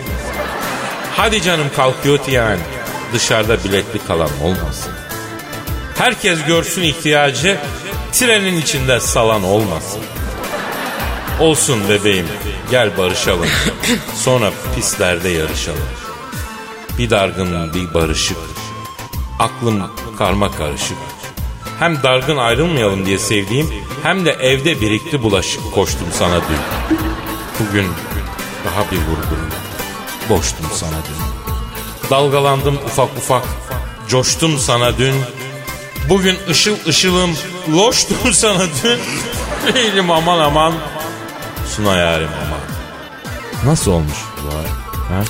Hadi 1.16 1.42
canım 1.42 1.68
kalkıyor 1.76 2.20
yani 2.32 2.60
dışarıda 3.14 3.64
biletli 3.64 4.00
kalan 4.08 4.30
olmasın. 4.44 4.94
Herkes 5.98 6.46
görsün 6.48 6.82
ihtiyacı 6.82 7.58
trenin 8.12 8.62
içinde 8.62 9.00
salan 9.00 9.44
olmasın. 9.44 10.02
Olsun 11.40 11.90
bebeğim 11.90 12.28
gel 12.72 12.98
barışalım. 12.98 13.48
Sonra 14.16 14.52
pistlerde 14.76 15.30
yarışalım. 15.30 16.05
Bir 16.98 17.10
dargın 17.10 17.74
bir 17.74 17.94
barışık. 17.94 18.38
Aklım 19.40 19.84
karma 20.18 20.52
karışık. 20.52 20.98
Hem 21.80 22.04
dargın 22.04 22.38
ayrılmayalım 22.38 23.06
diye 23.06 23.20
sevdiğim 23.20 23.70
hem 24.04 24.26
de 24.26 24.32
evde 24.32 24.82
birikti 24.82 25.24
bulaşık 25.24 25.74
koştum 25.74 26.08
sana 26.14 26.36
dün. 26.36 26.98
Bugün 27.60 27.88
daha 28.66 28.92
bir 28.92 28.98
vurgun. 28.98 29.50
Boştum 30.30 30.66
sana 30.74 30.90
dün. 30.92 31.46
Dalgalandım 32.10 32.76
ufak 32.76 33.18
ufak. 33.18 33.44
Coştum 34.08 34.58
sana 34.60 34.98
dün. 34.98 35.16
Bugün 36.10 36.38
ışıl 36.50 36.76
ışılım. 36.88 37.32
Loştum 37.76 38.18
sana 38.34 38.64
dün. 38.84 39.00
Değilim 39.74 40.12
aman 40.12 40.40
aman. 40.40 40.74
Suna 41.76 41.96
yarim 41.96 42.30
aman. 42.46 42.60
Nasıl 43.72 43.92
olmuş 43.92 44.18
bu 44.44 44.56
ha? 45.14 45.24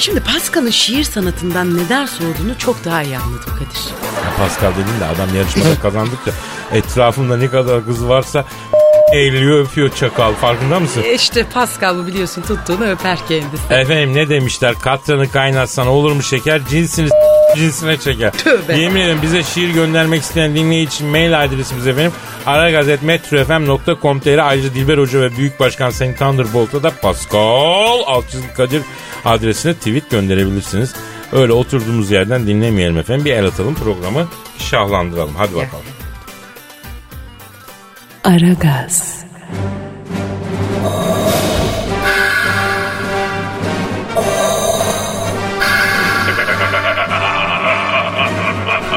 Şimdi 0.00 0.20
Pascal'ın 0.20 0.70
şiir 0.70 1.04
sanatından 1.04 1.78
neden 1.78 2.06
sorduğunu 2.06 2.58
çok 2.58 2.84
daha 2.84 3.02
iyi 3.02 3.18
anladım 3.18 3.54
Kadir. 3.58 3.90
Ya 4.24 4.36
Pascal 4.38 4.72
dedin 4.72 5.00
de 5.00 5.04
adam 5.04 5.36
yarışmada 5.36 5.80
kazandıkça 5.82 6.30
etrafında 6.72 7.36
ne 7.36 7.50
kadar 7.50 7.86
kız 7.86 8.08
varsa 8.08 8.44
eğiliyor 9.12 9.60
öpüyor 9.60 9.94
çakal 9.94 10.32
farkında 10.34 10.80
mısın? 10.80 11.02
E 11.06 11.14
işte 11.14 11.46
Pascal 11.54 11.98
bu 11.98 12.06
biliyorsun 12.06 12.42
tuttuğunu 12.42 12.90
öper 12.90 13.18
kendisi. 13.28 13.74
Efendim 13.74 14.14
ne 14.14 14.28
demişler 14.28 14.74
katranı 14.74 15.30
kaynatsan 15.30 15.86
olur 15.86 16.12
mu 16.12 16.22
şeker 16.22 16.60
cinsini 16.70 17.08
cinsine 17.56 17.96
çeker. 17.96 18.32
Tövbe. 18.32 18.76
Yemin 18.76 19.00
ederim 19.00 19.18
bize 19.22 19.42
şiir 19.42 19.70
göndermek 19.70 20.22
isteyen 20.22 20.54
dinleyici 20.54 20.94
için 20.94 21.06
mail 21.06 21.42
adresimiz 21.44 21.86
efendim 21.86 22.12
aragazetmetrofm.com.tr 22.46 24.38
ayrıca 24.38 24.74
Dilber 24.74 24.98
Hoca 24.98 25.20
ve 25.20 25.36
Büyük 25.36 25.60
Başkan 25.60 25.90
Sayın 25.90 26.14
Thunderbolt'a 26.14 26.82
da 26.82 26.90
Pascal 27.02 28.00
Altçızı 28.06 28.54
Kadir 28.56 28.82
adresine 29.24 29.74
tweet 29.74 30.10
gönderebilirsiniz. 30.10 30.94
Öyle 31.32 31.52
oturduğumuz 31.52 32.10
yerden 32.10 32.46
dinlemeyelim 32.46 32.98
efendim. 32.98 33.24
Bir 33.24 33.32
el 33.32 33.46
atalım 33.46 33.74
programı 33.74 34.28
şahlandıralım. 34.58 35.34
Hadi 35.36 35.54
bakalım. 35.54 35.84
Aragaz, 38.24 39.24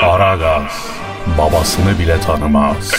Aragaz 0.01 0.93
babasını 1.37 1.99
bile 1.99 2.19
tanımaz. 2.19 2.91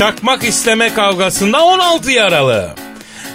Çakmak 0.00 0.44
isteme 0.44 0.94
kavgasında 0.94 1.64
16 1.64 2.10
yaralı. 2.10 2.74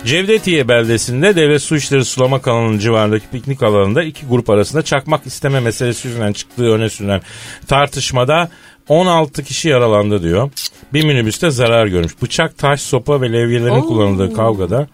Cevdetiye 0.06 0.68
beldesinde 0.68 1.36
devlet 1.36 1.62
su 1.62 1.76
işleri 1.76 2.06
sulama 2.06 2.42
kanalının 2.42 2.80
civarındaki 2.80 3.28
piknik 3.28 3.64
alanında 3.64 4.04
iki 4.04 4.26
grup 4.26 4.50
arasında 4.50 4.82
çakmak 4.82 5.26
isteme 5.26 5.60
meselesi 5.60 6.08
yüzünden 6.08 6.34
çıktığı 6.34 6.72
öne 6.72 6.90
sürülen 6.90 7.22
tartışmada 7.68 8.50
16 8.90 9.44
kişi 9.44 9.70
yaralandı 9.70 10.24
diyor. 10.24 10.52
Bir 10.94 11.06
minibüste 11.06 11.52
zarar 11.52 11.88
görmüş. 11.88 12.22
Bıçak, 12.22 12.58
taş, 12.58 12.82
sopa 12.82 13.22
ve 13.22 13.32
levyelerin 13.32 13.82
kullanıldığı 13.82 14.34
kavgada 14.34 14.88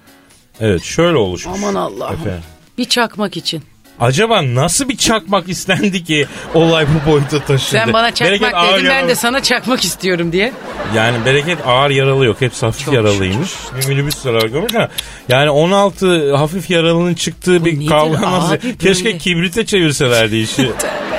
Evet 0.60 0.84
şöyle 0.84 1.18
oluşmuş. 1.18 1.58
Aman 1.58 1.76
Allah'ım. 1.76 2.14
Efendim. 2.14 2.44
Bir 2.78 2.86
çakmak 2.86 3.38
için. 3.38 3.64
Acaba 4.02 4.56
nasıl 4.56 4.90
bir 4.90 4.98
çakmak 4.98 5.50
istendi 5.50 6.04
ki 6.04 6.28
olay 6.54 6.86
bu 6.88 7.12
boyuta 7.12 7.40
taşındı? 7.40 7.72
Sen 7.84 7.94
bana 7.94 8.14
çakmak 8.14 8.42
Bereket 8.42 8.74
dedin 8.78 8.90
ben 8.90 9.08
de 9.08 9.16
sana 9.16 9.44
çakmak 9.44 9.84
istiyorum 9.84 10.32
diye. 10.32 10.54
Yani 10.96 11.26
bereket 11.26 11.58
ağır 11.68 11.90
yaralı 11.90 12.26
yok. 12.26 12.42
Hepsi 12.42 12.66
hafif 12.66 12.86
Çok 12.86 12.94
yaralıymış. 12.94 13.52
Bir 13.82 13.88
minibüs 13.88 14.16
zarar 14.16 14.42
görmüş 14.42 14.76
ama 14.76 14.90
yani 15.30 15.50
16 15.50 16.36
hafif 16.36 16.70
yaralının 16.70 17.14
çıktığı 17.14 17.66
bir 17.66 17.80
nedir 17.80 17.88
kavga 17.90 18.22
nasıl? 18.32 18.54
abi 18.54 18.78
Keşke 18.78 19.06
böyle? 19.06 19.18
kibrite 19.18 19.66
çevirselerdi 19.66 20.38
işi. 20.38 20.72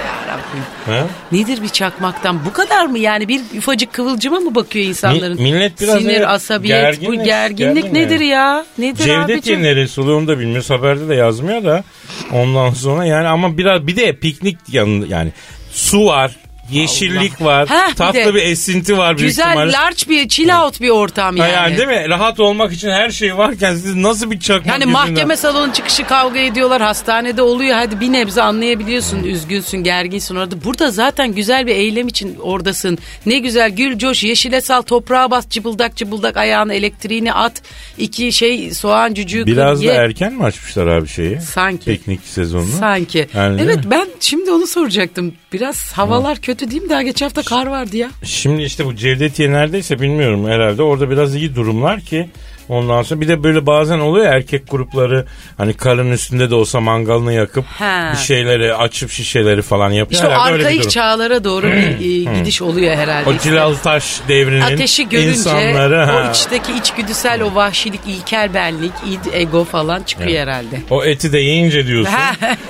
Ha? 0.87 1.07
Nedir 1.33 1.63
bir 1.63 1.69
çakmaktan 1.69 2.45
bu 2.45 2.53
kadar 2.53 2.87
mı 2.87 2.99
yani 2.99 3.29
bir 3.29 3.41
ufacık 3.59 3.93
kıvılcıma 3.93 4.41
mı 4.41 4.55
bakıyor 4.55 4.87
insanların? 4.87 5.37
Mi- 5.43 5.53
millet 5.53 5.81
biraz 5.81 5.99
Sinir, 5.99 6.15
evet, 6.15 6.29
asabiyet, 6.29 6.83
bu 6.83 7.15
gerginlik, 7.15 7.25
gerginlik 7.25 7.83
gergin 7.83 7.95
nedir 7.95 8.21
yani. 8.21 8.27
ya? 8.27 8.65
Nedir 8.79 9.05
Cevdet 9.05 9.37
abicim? 9.39 9.63
neresi 9.63 10.01
oluyor 10.01 10.19
onu 10.19 10.29
da 10.29 10.39
bilmiyoruz. 10.39 10.71
Haberde 10.71 11.09
de 11.09 11.15
yazmıyor 11.15 11.65
da 11.65 11.85
ondan 12.33 12.71
sonra 12.71 13.05
yani 13.05 13.29
ama 13.29 13.59
biraz 13.59 13.87
bir 13.87 13.97
de 13.97 14.17
piknik 14.17 14.59
yanı 14.69 15.07
yani 15.07 15.33
su 15.73 16.07
var. 16.07 16.37
Yeşillik 16.71 17.41
var. 17.43 17.69
Heh, 17.69 17.91
bir 17.91 17.95
tatlı 17.95 18.19
de 18.21 18.35
bir 18.35 18.43
esinti 18.43 18.99
var 18.99 19.19
büyük 19.19 19.31
Güzel, 19.31 19.47
ihtimalle. 19.49 19.73
large 19.73 19.97
bir 20.09 20.29
chill 20.29 20.61
out 20.63 20.81
bir 20.81 20.89
ortam 20.89 21.37
Ha 21.37 21.47
yani. 21.47 21.53
yani 21.55 21.77
değil 21.77 21.89
mi? 22.03 22.09
Rahat 22.09 22.41
olmak 22.41 22.73
için 22.73 22.89
her 22.91 23.11
şey 23.11 23.37
varken 23.37 23.75
siz 23.75 23.95
nasıl 23.95 24.31
bir 24.31 24.41
çakmak 24.41 24.67
Yani 24.67 24.79
yüzünden- 24.85 24.93
mahkeme 24.93 25.37
salonu 25.37 25.73
çıkışı 25.73 26.05
kavga 26.07 26.41
ediyorlar. 26.41 26.83
Hastanede 26.83 27.43
oluyor. 27.43 27.75
Hadi 27.77 28.01
bir 28.01 28.13
nebze 28.13 28.43
anlayabiliyorsun. 28.43 29.23
Üzgünsün, 29.25 29.79
gerginsin 29.79 30.37
orada. 30.37 30.65
Burada 30.65 30.91
zaten 30.91 31.33
güzel 31.35 31.67
bir 31.67 31.75
eylem 31.75 32.09
için 32.09 32.37
oradasın. 32.43 32.99
Ne 33.27 33.39
güzel 33.39 33.71
gül 33.71 33.99
coş, 33.99 34.25
yeşile 34.25 34.61
sal, 34.61 34.83
toprağa 34.83 35.31
bas, 35.31 35.49
cıbıldak 35.49 35.97
cıbıldak 35.97 36.37
ayağını 36.37 36.75
elektriğini 36.75 37.33
at. 37.33 37.53
iki 37.99 38.33
şey 38.33 38.71
soğan 38.71 39.15
cücüğü 39.15 39.41
kır, 39.45 39.47
Biraz 39.53 39.81
da 39.83 39.85
ye. 39.85 39.93
erken 39.93 40.33
mi 40.33 40.45
açmışlar 40.45 40.87
abi 40.87 41.09
şeyi? 41.09 41.41
Sanki. 41.41 41.85
Piknik 41.85 42.21
sezonunu. 42.25 42.73
Sanki. 42.79 43.29
Yani 43.35 43.61
evet 43.63 43.79
ben 43.91 44.09
şimdi 44.21 44.51
onu 44.51 44.67
soracaktım. 44.67 45.35
Biraz 45.53 45.93
havalar 45.93 46.39
kötü 46.39 46.52
değil 46.61 46.83
mi? 46.83 46.89
Daha 46.89 47.03
geçen 47.03 47.27
hafta 47.27 47.43
kar 47.43 47.67
vardı 47.67 47.97
ya. 47.97 48.11
Şimdi 48.25 48.63
işte 48.63 48.87
bu 48.87 48.97
Cevdetiye 48.97 49.53
neredeyse 49.53 50.01
bilmiyorum 50.01 50.47
herhalde. 50.49 50.83
Orada 50.83 51.11
biraz 51.11 51.35
iyi 51.35 51.55
durumlar 51.55 52.01
ki 52.01 52.29
ondan 52.69 53.03
sonra 53.03 53.21
bir 53.21 53.29
de 53.29 53.43
böyle 53.43 53.67
bazen 53.67 53.99
oluyor 53.99 54.27
ya, 54.27 54.33
erkek 54.33 54.71
grupları 54.71 55.27
hani 55.59 55.75
karın 55.75 56.13
üstünde 56.13 56.51
de 56.51 56.55
olsa 56.55 56.81
mangalını 56.81 57.33
yakıp 57.33 57.65
Ha. 57.67 58.11
bir 58.13 58.19
şeyleri 58.19 58.75
açıp 58.75 59.11
şişeleri 59.11 59.63
falan 59.63 59.91
yapıyor. 59.91 60.21
İşte 60.23 60.27
o 60.29 60.31
Herhalde 60.31 60.53
öyle 60.53 60.59
bir 60.61 60.65
arkaik 60.65 60.81
durum. 60.81 60.91
çağlara 60.91 61.45
doğru 61.45 61.67
bir 61.67 62.29
e, 62.33 62.39
gidiş 62.39 62.63
oluyor 62.63 62.97
herhalde. 62.97 63.31
O 63.31 63.39
Cilal 63.39 63.75
Taş 63.75 64.21
devrinin 64.29 64.61
Ateşi 64.61 65.09
görünce 65.09 65.31
insanları 65.31 65.97
ha, 66.05 66.25
o 66.29 66.31
içteki 66.31 66.73
içgüdüsel 66.73 67.43
o 67.43 67.55
vahşilik, 67.55 68.01
ilkel 68.07 68.55
benlik, 68.55 68.93
id, 69.11 69.33
ego 69.33 69.65
falan 69.65 70.03
çıkıyor 70.03 70.41
herhalde. 70.41 70.81
o 70.91 71.05
eti 71.05 71.33
de 71.33 71.39
yiyince 71.39 71.87
diyorsun. 71.87 72.15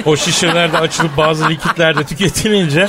o 0.04 0.16
şişelerde 0.16 0.78
açılıp 0.78 1.16
bazı 1.16 1.48
likitler 1.48 1.96
de 1.98 2.04
tüketilince 2.04 2.88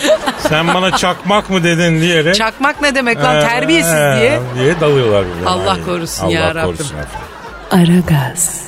sen 0.50 0.74
bana 0.74 0.98
çakmak 0.98 1.50
mı 1.50 1.64
dedin 1.64 2.02
diyerek. 2.02 2.36
Çakmak 2.36 2.82
ne 2.82 2.96
demek 2.96 3.18
lan 3.18 3.36
Ee, 3.38 3.40
terbiyesiz 3.48 3.92
diye. 3.94 4.40
diye 4.60 4.80
dalıyorlar. 4.82 5.26
birbirlerine. 5.26 5.50
Allah 5.50 5.78
korusun 5.86 6.24
Allah 6.26 6.34
ya 6.34 6.56
Rabbim. 6.56 6.86
Efendim. 7.00 7.28
Aragaz, 7.72 8.62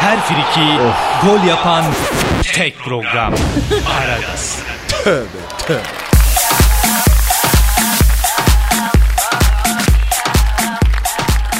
Her 0.00 0.20
friki 0.20 0.78
gol 1.26 1.48
yapan 1.48 1.84
tek 2.54 2.78
program. 2.78 3.34
Aragaz. 4.00 4.62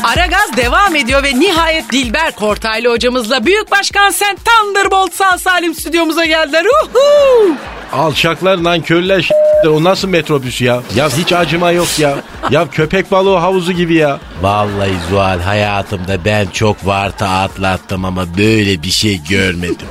Aragaz 0.05 0.57
devam 0.57 0.97
ediyor 0.97 1.23
ve 1.23 1.41
nihayet 1.41 1.93
Dilber 1.93 2.33
Kortaylı 2.33 2.89
hocamızla 2.91 3.47
Büyük 3.47 3.71
Başkan 3.71 4.11
Sen 4.11 4.37
Thunderbolt 4.37 5.13
sağ 5.13 5.39
salim 5.39 5.75
stüdyomuza 5.75 6.25
geldiler. 6.25 6.65
Uhu! 6.65 7.55
Alçaklar 7.93 8.57
lan 8.59 8.81
ş- 9.67 9.71
o 9.71 9.85
nasıl 9.85 10.09
metrobüs 10.09 10.61
ya? 10.61 10.83
Ya 10.97 11.09
hiç 11.09 11.33
acıma 11.33 11.71
yok 11.71 11.89
ya. 11.99 12.15
Ya 12.51 12.71
köpek 12.71 13.11
balığı 13.11 13.37
havuzu 13.37 13.73
gibi 13.73 13.95
ya. 13.95 14.19
Vallahi 14.43 14.93
Zuhal 15.11 15.41
hayatımda 15.41 16.25
ben 16.25 16.47
çok 16.47 16.87
varta 16.87 17.29
atlattım 17.29 18.05
ama 18.05 18.27
böyle 18.39 18.83
bir 18.83 18.91
şey 18.91 19.21
görmedim. 19.29 19.87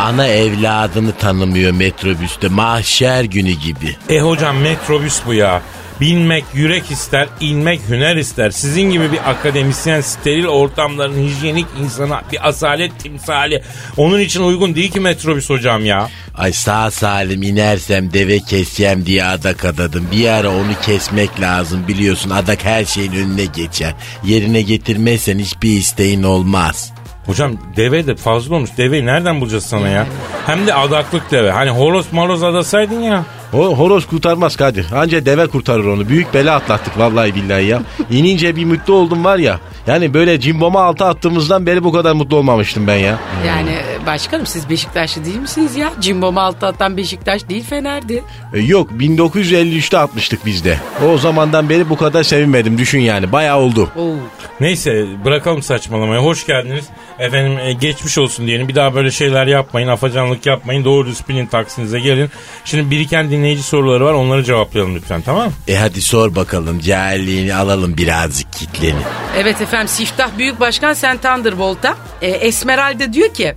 Ana 0.00 0.26
evladını 0.26 1.12
tanımıyor 1.12 1.72
metrobüste 1.72 2.48
mahşer 2.48 3.24
günü 3.24 3.50
gibi. 3.50 3.96
E 4.08 4.20
hocam 4.20 4.56
metrobüs 4.56 5.20
bu 5.26 5.34
ya. 5.34 5.62
Binmek 6.02 6.44
yürek 6.54 6.90
ister, 6.90 7.28
inmek 7.40 7.80
hüner 7.88 8.16
ister. 8.16 8.50
Sizin 8.50 8.82
gibi 8.82 9.12
bir 9.12 9.30
akademisyen 9.30 10.00
steril 10.00 10.46
ortamların 10.46 11.28
hijyenik 11.28 11.66
insana 11.80 12.22
bir 12.32 12.48
asalet 12.48 12.98
timsali. 12.98 13.62
Onun 13.96 14.20
için 14.20 14.42
uygun 14.42 14.74
değil 14.74 14.90
ki 14.90 15.00
metrobüs 15.00 15.50
hocam 15.50 15.84
ya. 15.84 16.08
Ay 16.34 16.52
sağ 16.52 16.90
salim 16.90 17.42
inersem 17.42 18.12
deve 18.12 18.38
keseceğim 18.38 19.06
diye 19.06 19.24
adak 19.24 19.64
adadım. 19.64 20.08
Bir 20.12 20.28
ara 20.28 20.50
onu 20.50 20.80
kesmek 20.82 21.40
lazım 21.40 21.88
biliyorsun 21.88 22.30
adak 22.30 22.64
her 22.64 22.84
şeyin 22.84 23.12
önüne 23.12 23.44
geçer. 23.44 23.94
Yerine 24.24 24.62
getirmezsen 24.62 25.38
hiçbir 25.38 25.72
isteğin 25.76 26.22
olmaz. 26.22 26.92
Hocam 27.26 27.52
deve 27.76 28.06
de 28.06 28.16
fazla 28.16 28.54
olmuş. 28.54 28.70
Deveyi 28.76 29.06
nereden 29.06 29.40
bulacağız 29.40 29.66
sana 29.66 29.88
ya? 29.88 30.06
Hem 30.46 30.66
de 30.66 30.74
adaklık 30.74 31.30
deve. 31.30 31.50
Hani 31.50 31.70
horoz 31.70 32.12
maloz 32.12 32.42
adasaydın 32.42 33.00
ya. 33.00 33.24
O 33.52 33.78
horoz 33.78 34.06
kurtarmaz 34.06 34.56
Kadir. 34.56 34.86
Anca 34.94 35.26
deve 35.26 35.46
kurtarır 35.46 35.84
onu. 35.84 36.08
Büyük 36.08 36.34
bela 36.34 36.56
atlattık 36.56 36.98
vallahi 36.98 37.34
billahi 37.34 37.64
ya. 37.64 37.82
İnince 38.10 38.56
bir 38.56 38.64
mutlu 38.64 38.94
oldum 38.94 39.24
var 39.24 39.38
ya. 39.38 39.60
Yani 39.86 40.14
böyle 40.14 40.40
cimboma 40.40 40.82
altı 40.82 41.04
attığımızdan 41.04 41.66
beri 41.66 41.84
bu 41.84 41.92
kadar 41.92 42.12
mutlu 42.12 42.36
olmamıştım 42.36 42.86
ben 42.86 42.96
ya. 42.96 43.18
Yani 43.46 43.76
başkanım 44.06 44.46
siz 44.46 44.70
Beşiktaşlı 44.70 45.24
değil 45.24 45.38
misiniz 45.38 45.76
ya? 45.76 45.92
Cimbom 46.00 46.38
altı 46.38 46.66
atan 46.66 46.96
Beşiktaş 46.96 47.48
değil 47.48 47.64
Fener'di. 47.64 48.22
E, 48.54 48.60
yok 48.60 48.90
1953'te 48.90 49.98
atmıştık 49.98 50.46
biz 50.46 50.64
de. 50.64 50.78
O 51.08 51.18
zamandan 51.18 51.68
beri 51.68 51.90
bu 51.90 51.96
kadar 51.96 52.22
sevinmedim 52.22 52.78
düşün 52.78 53.00
yani. 53.00 53.32
Bayağı 53.32 53.58
oldu. 53.58 53.88
Oo. 53.96 54.14
Neyse 54.60 55.06
bırakalım 55.24 55.62
saçmalamayı. 55.62 56.20
Hoş 56.20 56.46
geldiniz. 56.46 56.84
Efendim 57.18 57.58
e, 57.58 57.72
geçmiş 57.72 58.18
olsun 58.18 58.46
diyelim. 58.46 58.68
Bir 58.68 58.74
daha 58.74 58.94
böyle 58.94 59.10
şeyler 59.10 59.46
yapmayın. 59.46 59.88
Afacanlık 59.88 60.46
yapmayın. 60.46 60.84
Doğru 60.84 61.06
disiplin 61.06 61.46
taksinize 61.46 62.00
gelin. 62.00 62.30
Şimdi 62.64 62.90
biriken 62.90 63.30
dinleyici 63.42 63.62
soruları 63.62 64.04
var. 64.04 64.12
Onları 64.12 64.44
cevaplayalım 64.44 64.94
lütfen 64.94 65.22
tamam 65.22 65.46
mı? 65.46 65.52
E 65.68 65.76
hadi 65.76 66.02
sor 66.02 66.34
bakalım 66.34 66.80
cahilliğini 66.80 67.54
alalım 67.54 67.96
birazcık 67.96 68.52
kitleni. 68.52 69.00
Evet 69.36 69.60
efendim 69.60 69.88
Siftah 69.88 70.38
Büyük 70.38 70.60
Başkan 70.60 70.92
Sen 70.92 71.18
Thunderbolt'a 71.18 71.96
e, 72.22 72.28
Esmeralda 72.28 73.12
diyor 73.12 73.34
ki 73.34 73.54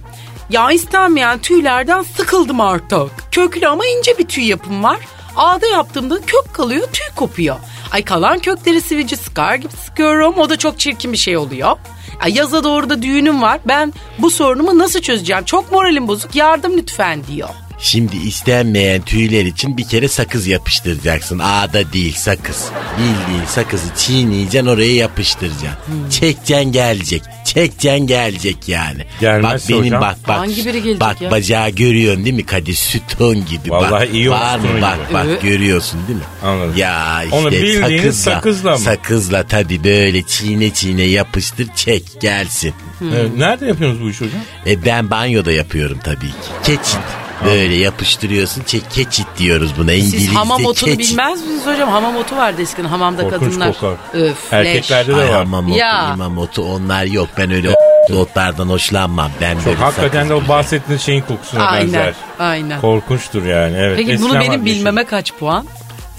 ya 0.49 0.71
istenmeyen 0.71 1.39
tüylerden 1.39 2.01
sıkıldım 2.01 2.61
artık. 2.61 3.11
Köklü 3.31 3.67
ama 3.67 3.83
ince 3.85 4.17
bir 4.17 4.27
tüy 4.27 4.47
yapım 4.47 4.83
var. 4.83 4.97
Ağda 5.35 5.67
yaptığımda 5.67 6.21
kök 6.21 6.53
kalıyor 6.53 6.87
tüy 6.93 7.15
kopuyor. 7.15 7.55
Ay 7.91 8.03
kalan 8.03 8.39
kökleri 8.39 8.81
sivici 8.81 9.17
sıkar 9.17 9.55
gibi 9.55 9.73
sıkıyorum. 9.85 10.33
O 10.37 10.49
da 10.49 10.57
çok 10.57 10.79
çirkin 10.79 11.13
bir 11.13 11.17
şey 11.17 11.37
oluyor. 11.37 11.77
Ay 12.21 12.33
yaza 12.33 12.63
doğru 12.63 12.89
da 12.89 13.01
düğünüm 13.01 13.41
var. 13.41 13.59
Ben 13.65 13.93
bu 14.19 14.31
sorunumu 14.31 14.77
nasıl 14.77 15.01
çözeceğim? 15.01 15.43
Çok 15.43 15.71
moralim 15.71 16.07
bozuk 16.07 16.35
yardım 16.35 16.77
lütfen 16.77 17.23
diyor. 17.27 17.49
Şimdi 17.79 18.17
istenmeyen 18.17 19.01
tüyler 19.01 19.45
için 19.45 19.77
bir 19.77 19.87
kere 19.87 20.07
sakız 20.07 20.47
yapıştıracaksın. 20.47 21.39
Ağda 21.39 21.93
değil 21.93 22.13
sakız. 22.17 22.65
Bildiğin 22.97 23.45
sakızı 23.47 23.87
çiğneyeceksin 23.97 24.67
oraya 24.69 24.95
yapıştıracaksın. 24.95 26.09
Çekeceksin 26.09 26.71
gelecek. 26.71 27.21
Çekeceksin 27.45 28.07
gelecek 28.07 28.69
yani. 28.69 29.05
Gelmezse 29.21 29.73
bak 29.73 29.79
benim 29.81 29.85
hocam? 29.85 30.01
bak 30.01 30.17
bak. 30.27 30.37
Hangi 30.39 30.65
biri 30.65 30.83
gelecek 30.83 30.99
bak 31.01 31.21
ya? 31.21 31.31
bacağı 31.31 31.69
görüyorsun 31.69 32.25
değil 32.25 32.35
mi 32.35 32.45
Kadir? 32.45 32.73
Sütun 32.73 33.45
gibi. 33.45 33.71
Vallahi 33.71 33.91
bak, 33.91 34.07
iyi 34.13 34.29
olmuş 34.29 34.41
Var 34.41 34.59
mı 34.59 34.67
bak 34.81 34.95
gibi. 35.05 35.13
bak 35.13 35.25
Evet. 35.29 35.41
görüyorsun 35.41 35.99
değil 36.07 36.19
mi? 36.19 36.25
Anladım. 36.43 36.73
Ya 36.77 37.23
işte 37.23 37.35
Onu 37.35 37.51
bildiğiniz 37.51 38.19
sakızla 38.23 38.71
mı? 38.71 38.77
Sakızla 38.77 39.43
tabii 39.47 39.83
böyle 39.83 40.23
çiğne 40.23 40.69
çiğne 40.73 41.01
yapıştır 41.03 41.67
çek 41.75 42.21
gelsin. 42.21 42.73
E, 43.01 43.39
nerede 43.39 43.65
yapıyorsunuz 43.65 44.03
bu 44.03 44.09
işi 44.09 44.25
hocam? 44.25 44.41
E 44.67 44.85
ben 44.85 45.09
banyoda 45.09 45.51
yapıyorum 45.51 45.99
tabii 46.03 46.27
ki. 46.27 46.33
Keçit. 46.63 46.97
Böyle 47.45 47.75
yapıştırıyorsun. 47.75 48.63
Çek, 48.63 48.91
keçit 48.91 49.27
diyoruz 49.37 49.71
buna. 49.77 49.93
İngilizce 49.93 50.19
Siz 50.19 50.35
hamam 50.35 50.65
otunu 50.65 50.89
keçit. 50.95 51.11
bilmez 51.11 51.41
misiniz 51.41 51.65
hocam? 51.65 51.89
Hamam 51.89 52.15
otu 52.15 52.35
vardı 52.35 52.61
eskiden 52.61 52.87
hamamda 52.89 53.21
Korkunç 53.21 53.41
kadınlar. 53.49 53.73
kokar. 53.73 53.95
Öf, 54.13 54.53
Erkeklerde 54.53 55.11
leş. 55.11 55.17
de 55.17 55.21
Ay 55.23 55.29
var. 55.29 55.37
hamam 55.37 55.65
otu, 55.69 55.77
Ya. 55.79 56.11
imam 56.13 56.37
otu 56.37 56.63
onlar 56.63 57.05
yok. 57.05 57.29
Ben 57.37 57.51
öyle 57.51 57.69
otlardan 58.17 58.69
hoşlanmam. 58.69 59.31
Ben 59.41 59.57
böyle 59.65 59.77
Hakikaten 59.77 60.29
de 60.29 60.33
o 60.33 60.37
sakız- 60.37 60.49
bahsettiğiniz 60.49 61.01
şeyin 61.01 61.21
kokusuna 61.21 61.65
Aynen, 61.67 61.87
benzer. 61.93 62.13
aynen. 62.39 62.81
Korkunçtur 62.81 63.45
yani 63.45 63.77
evet. 63.77 63.97
Peki 63.97 64.07
bunu 64.07 64.13
Eskiden 64.25 64.41
benim 64.41 64.51
var 64.59 64.65
bir 64.65 64.69
şey. 64.71 64.79
bilmeme 64.79 65.05
kaç 65.05 65.33
puan? 65.33 65.65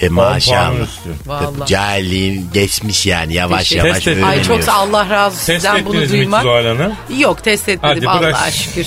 E 0.01 0.09
puanın 0.09 0.33
maşallah. 0.33 0.73
üstü. 0.81 1.11
Vallahi. 1.27 2.45
Geçmiş 2.53 3.07
yani 3.07 3.33
yavaş 3.35 3.59
Teşekkür- 3.69 3.89
yavaş 3.89 4.05
Test. 4.05 4.25
Ay 4.25 4.43
çok 4.43 4.69
Allah 4.69 5.11
razı 5.11 5.35
olsun 5.37 5.47
Test 5.47 5.63
sizden 5.65 5.85
bunu 5.85 5.95
ettiniz 5.95 6.11
mi 6.13 6.19
duymak. 6.19 6.43
Zuhal 6.43 6.65
Hanım? 6.67 6.93
Yok 7.19 7.45
test 7.45 7.69
etmedim 7.69 8.07
Hadi 8.07 8.21
bırak. 8.23 8.35
Allah'a 8.35 8.51
şükür. 8.51 8.87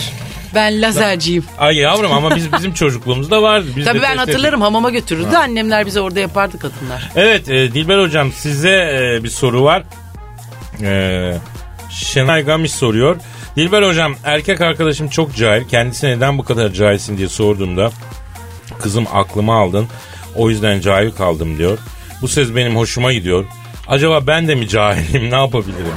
Ben 0.55 0.81
lazerciyim. 0.81 1.45
Ay 1.59 1.75
yavrum 1.77 2.11
ama 2.11 2.35
biz 2.35 2.53
bizim 2.53 2.73
çocukluğumuzda 2.73 3.41
vardı. 3.41 3.67
Biz 3.75 3.85
de 3.85 3.89
Tabii 3.89 4.01
ben 4.01 4.07
test 4.17 4.19
hatırlarım 4.19 4.61
hamama 4.61 4.89
götürürdü. 4.89 5.35
Annemler 5.35 5.85
bize 5.85 6.01
orada 6.01 6.19
yapardı 6.19 6.59
kadınlar. 6.59 7.09
Evet 7.15 7.49
e, 7.49 7.73
Dilber 7.73 7.99
hocam 7.99 8.31
size 8.31 8.69
e, 8.69 9.23
bir 9.23 9.29
soru 9.29 9.63
var. 9.63 9.83
E, 10.81 11.37
Şenay 11.89 12.45
Gamiş 12.45 12.71
soruyor. 12.71 13.15
Dilber 13.55 13.83
hocam 13.83 14.15
erkek 14.23 14.61
arkadaşım 14.61 15.07
çok 15.09 15.35
cahil. 15.35 15.67
Kendisine 15.67 16.17
neden 16.17 16.37
bu 16.37 16.43
kadar 16.43 16.69
cahilsin 16.69 17.17
diye 17.17 17.29
sorduğumda 17.29 17.91
kızım 18.81 19.07
aklımı 19.13 19.53
aldın. 19.53 19.87
O 20.35 20.49
yüzden 20.49 20.79
cahil 20.81 21.11
kaldım 21.11 21.57
diyor. 21.57 21.77
Bu 22.21 22.27
söz 22.27 22.55
benim 22.55 22.75
hoşuma 22.75 23.13
gidiyor. 23.13 23.45
Acaba 23.87 24.27
ben 24.27 24.47
de 24.47 24.55
mi 24.55 24.67
cahilim 24.67 25.31
ne 25.31 25.35
yapabilirim. 25.35 25.93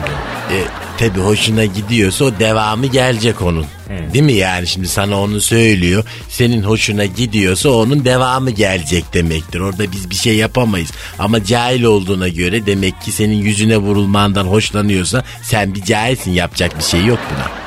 E, 0.53 0.59
tabi 0.99 1.21
hoşuna 1.21 1.65
gidiyorsa 1.65 2.25
o 2.25 2.39
devamı 2.39 2.87
gelecek 2.87 3.43
onun. 3.43 3.67
Değil 4.13 4.25
mi 4.25 4.33
yani 4.33 4.67
şimdi 4.67 4.89
sana 4.89 5.21
onu 5.21 5.41
söylüyor. 5.41 6.05
Senin 6.29 6.63
hoşuna 6.63 7.05
gidiyorsa 7.05 7.71
onun 7.71 8.05
devamı 8.05 8.51
gelecek 8.51 9.15
demektir. 9.15 9.61
Orada 9.61 9.93
biz 9.93 10.11
bir 10.11 10.15
şey 10.15 10.37
yapamayız. 10.37 10.91
Ama 11.19 11.45
cahil 11.45 11.83
olduğuna 11.83 12.29
göre 12.29 12.67
demek 12.67 13.03
ki 13.03 13.13
senin 13.13 13.37
yüzüne 13.37 13.77
vurulmandan 13.77 14.45
hoşlanıyorsa 14.45 15.25
sen 15.43 15.75
bir 15.75 15.83
cahilsin 15.83 16.31
yapacak 16.31 16.79
bir 16.79 16.85
şey 16.85 17.05
yok 17.05 17.19
buna. 17.31 17.63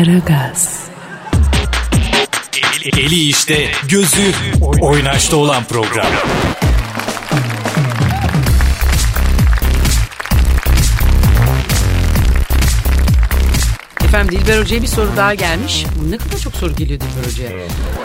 Aragaz, 0.00 0.90
Eli 2.84 3.28
işte, 3.28 3.70
gözü 3.88 4.32
oynaşta 4.80 5.36
olan 5.36 5.64
program. 5.64 6.06
Efendim 14.10 14.38
Dilber 14.40 14.60
Hoca'ya 14.60 14.82
bir 14.82 14.86
soru 14.86 15.08
daha 15.16 15.34
gelmiş. 15.34 15.84
Ne 16.10 16.18
kadar 16.18 16.38
çok 16.38 16.54
soru 16.54 16.74
geliyor 16.74 17.00
Dilber 17.00 17.30
Hoca'ya. 17.30 17.50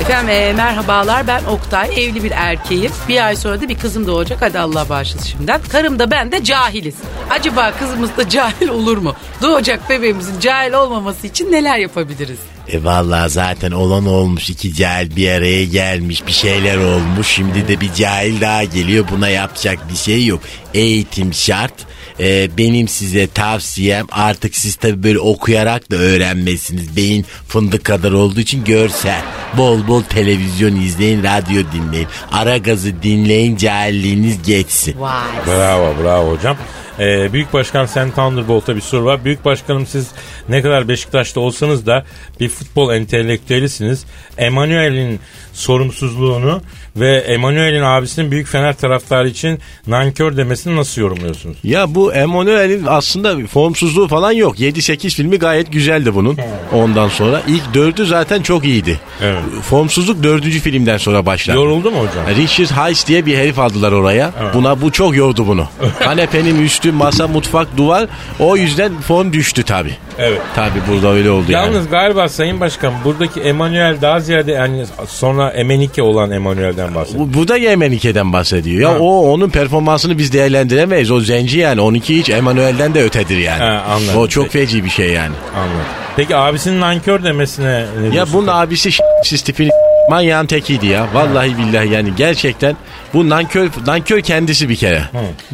Efendim 0.02 0.30
e, 0.30 0.54
merhabalar 0.54 1.28
ben 1.28 1.44
Oktay 1.44 1.90
evli 2.04 2.24
bir 2.24 2.32
erkeğim. 2.32 2.92
Bir 3.10 3.26
ay 3.26 3.36
sonra 3.36 3.62
da 3.62 3.70
bir 3.70 3.78
kızım 3.78 4.08
doğacak 4.08 4.42
hadi 4.42 4.60
Allah 4.60 4.90
bağışlasın 4.90 5.26
şimdiden. 5.26 5.62
Karım 5.70 6.00
da 6.00 6.12
ben 6.12 6.32
de 6.32 6.44
cahiliz. 6.44 6.96
Acaba 7.30 7.74
kızımız 7.80 8.18
da 8.18 8.30
cahil 8.30 8.68
olur 8.68 8.98
mu? 8.98 9.16
Doğacak 9.42 9.90
bebeğimizin 9.90 10.40
cahil 10.40 10.74
olmaması 10.74 11.28
için 11.28 11.52
neler 11.52 11.78
yapabiliriz? 11.78 12.40
E 12.68 12.84
vallahi 12.84 13.30
zaten 13.30 13.72
olan 13.72 14.06
olmuş 14.06 14.50
iki 14.50 14.74
cahil 14.74 15.16
bir 15.16 15.32
araya 15.32 15.66
gelmiş 15.66 16.28
bir 16.28 16.32
şeyler 16.32 16.78
olmuş 16.78 17.28
şimdi 17.28 17.68
de 17.68 17.82
bir 17.82 17.94
cahil 17.94 18.42
daha 18.42 18.64
geliyor 18.64 19.06
buna 19.12 19.30
yapacak 19.30 19.90
bir 19.92 19.98
şey 19.98 20.26
yok 20.26 20.42
eğitim 20.74 21.34
şart 21.34 21.74
E, 22.20 22.58
benim 22.58 22.88
size 22.88 23.28
tavsiyem 23.28 24.08
artık 24.12 24.56
siz 24.56 24.76
tabi 24.76 25.04
böyle 25.04 25.20
okuyarak 25.20 25.92
da 25.92 25.95
öğrenmezsiniz 25.96 26.98
beyin 26.98 27.26
fındık 27.48 27.84
kadar 27.84 28.12
olduğu 28.12 28.40
için 28.40 28.64
görsel 28.64 29.22
bol 29.58 29.88
bol 29.88 30.02
televizyon 30.02 30.76
izleyin 30.76 31.24
radyo 31.24 31.64
dinleyin 31.74 32.08
ara 32.32 32.58
gazı 32.58 33.04
dinleyin 33.04 33.58
cahilliğiniz 33.58 34.44
geçsin 34.44 35.00
Vay. 35.00 35.28
Bravo 35.48 36.04
bravo 36.04 36.32
hocam. 36.32 36.58
Ee, 37.00 37.34
Büyük 37.34 37.54
Başkan 37.54 37.86
Sen 37.86 38.12
Thunderbolt'a 38.12 38.76
bir 38.76 38.82
soru 38.82 39.06
var. 39.06 39.26
Büyük 39.26 39.46
Başkanım 39.46 39.86
siz 39.86 40.12
ne 40.50 40.62
kadar 40.62 40.88
Beşiktaş'ta 40.88 41.40
olsanız 41.40 41.86
da 41.86 42.06
bir 42.40 42.50
futbol 42.50 42.94
entelektüelisiniz. 42.94 44.06
Emanuel'in 44.38 45.20
sorumsuzluğunu 45.54 46.62
ve 46.96 47.18
Emanuel'in 47.18 47.82
abisinin 47.82 48.32
Büyük 48.32 48.48
Fener 48.48 48.78
taraftarı 48.78 49.30
için 49.30 49.60
nankör 49.88 50.38
demesini 50.38 50.76
nasıl 50.76 51.02
yorumluyorsunuz? 51.02 51.58
Ya 51.64 51.96
bu 51.96 52.14
Emanuel'in 52.14 52.86
aslında 52.88 53.48
formsuzluğu 53.48 54.08
falan 54.08 54.32
yok. 54.32 54.60
7-8 54.60 55.10
filmi 55.16 55.40
gayet 55.40 55.72
güzeldi 55.72 56.16
bunun. 56.16 56.38
Ondan 56.74 57.10
sonra 57.10 57.42
ilk 57.48 57.74
dördü 57.74 58.06
zaten 58.06 58.42
çok 58.42 58.66
iyiydi. 58.66 59.00
Evet. 59.22 59.40
Formsuzluk 59.62 60.24
dördüncü 60.24 60.60
filmden 60.60 60.98
sonra 60.98 61.26
başladı. 61.26 61.58
Yoruldu 61.58 61.92
mu 61.92 61.98
hocam? 61.98 62.36
Richard 62.38 62.70
Hayes 62.70 63.08
diye 63.08 63.26
bir 63.26 63.38
herif 63.38 63.60
aldılar 63.60 63.92
oraya. 63.92 64.32
Buna 64.54 64.82
bu 64.82 64.92
çok 64.92 65.16
yordu 65.16 65.48
bunu. 65.48 65.68
Kanepenin 66.00 66.64
üstü, 66.64 66.92
masa, 66.92 67.28
mutfak, 67.28 67.78
duvar. 67.78 68.08
O 68.40 68.58
yüzden 68.58 69.02
form 69.02 69.34
düştü 69.34 69.64
tabi. 69.64 69.92
Evet. 70.20 70.42
Tabi 70.56 70.80
burada 70.92 71.10
öyle 71.12 71.30
oldu 71.30 71.52
yani. 71.52 71.66
Yalnız 71.66 71.90
galiba 71.90 72.30
Sayın 72.30 72.60
Başkan 72.60 72.94
buradaki 73.04 73.42
Emanuel 73.42 73.98
daha 74.02 74.20
ziyade 74.20 74.52
yani 74.52 74.86
sonra 75.08 75.50
Emenike 75.52 76.02
olan 76.02 76.32
Emanuel'den 76.32 76.85
bahsediyor. 76.96 77.26
Bu, 77.26 77.34
bu 77.34 77.48
da 77.48 77.58
Yemenike'den 77.58 78.34
bahsediyor. 78.34 78.82
Ya 78.82 78.90
Ha. 78.96 79.00
o 79.00 79.32
onun 79.32 79.50
performansını 79.50 80.18
biz 80.18 80.34
değerlendiremeyiz. 80.34 81.12
O 81.12 81.20
zenci 81.20 81.60
yani. 81.60 81.82
12 81.82 82.18
hiç 82.18 82.30
Emanuel'den 82.30 82.94
de 82.94 83.04
ötedir 83.04 83.38
yani. 83.38 83.64
Ha, 83.64 83.84
anladım. 83.90 84.18
O 84.22 84.28
çok 84.28 84.50
feci 84.52 84.86
bir 84.86 84.90
şey 84.90 85.10
yani. 85.10 85.36
Anladım. 85.56 85.86
Peki 86.16 86.36
abisinin 86.36 86.82
nankör 86.82 87.24
demesine 87.24 87.86
ne 88.10 88.16
Ya 88.16 88.26
bunun 88.34 88.48
abisi 88.48 88.90
siz 89.24 89.42
tipini 89.42 89.70
manyağın 90.10 90.46
tekiydi 90.46 90.88
ya. 90.88 91.08
Vallahi 91.14 91.58
billahi 91.58 91.90
yani 91.94 92.10
gerçekten 92.18 92.76
bu 93.14 93.30
nankör, 93.30 93.70
nankör 93.88 94.22
kendisi 94.22 94.70
bir 94.70 94.76
kere. 94.76 95.02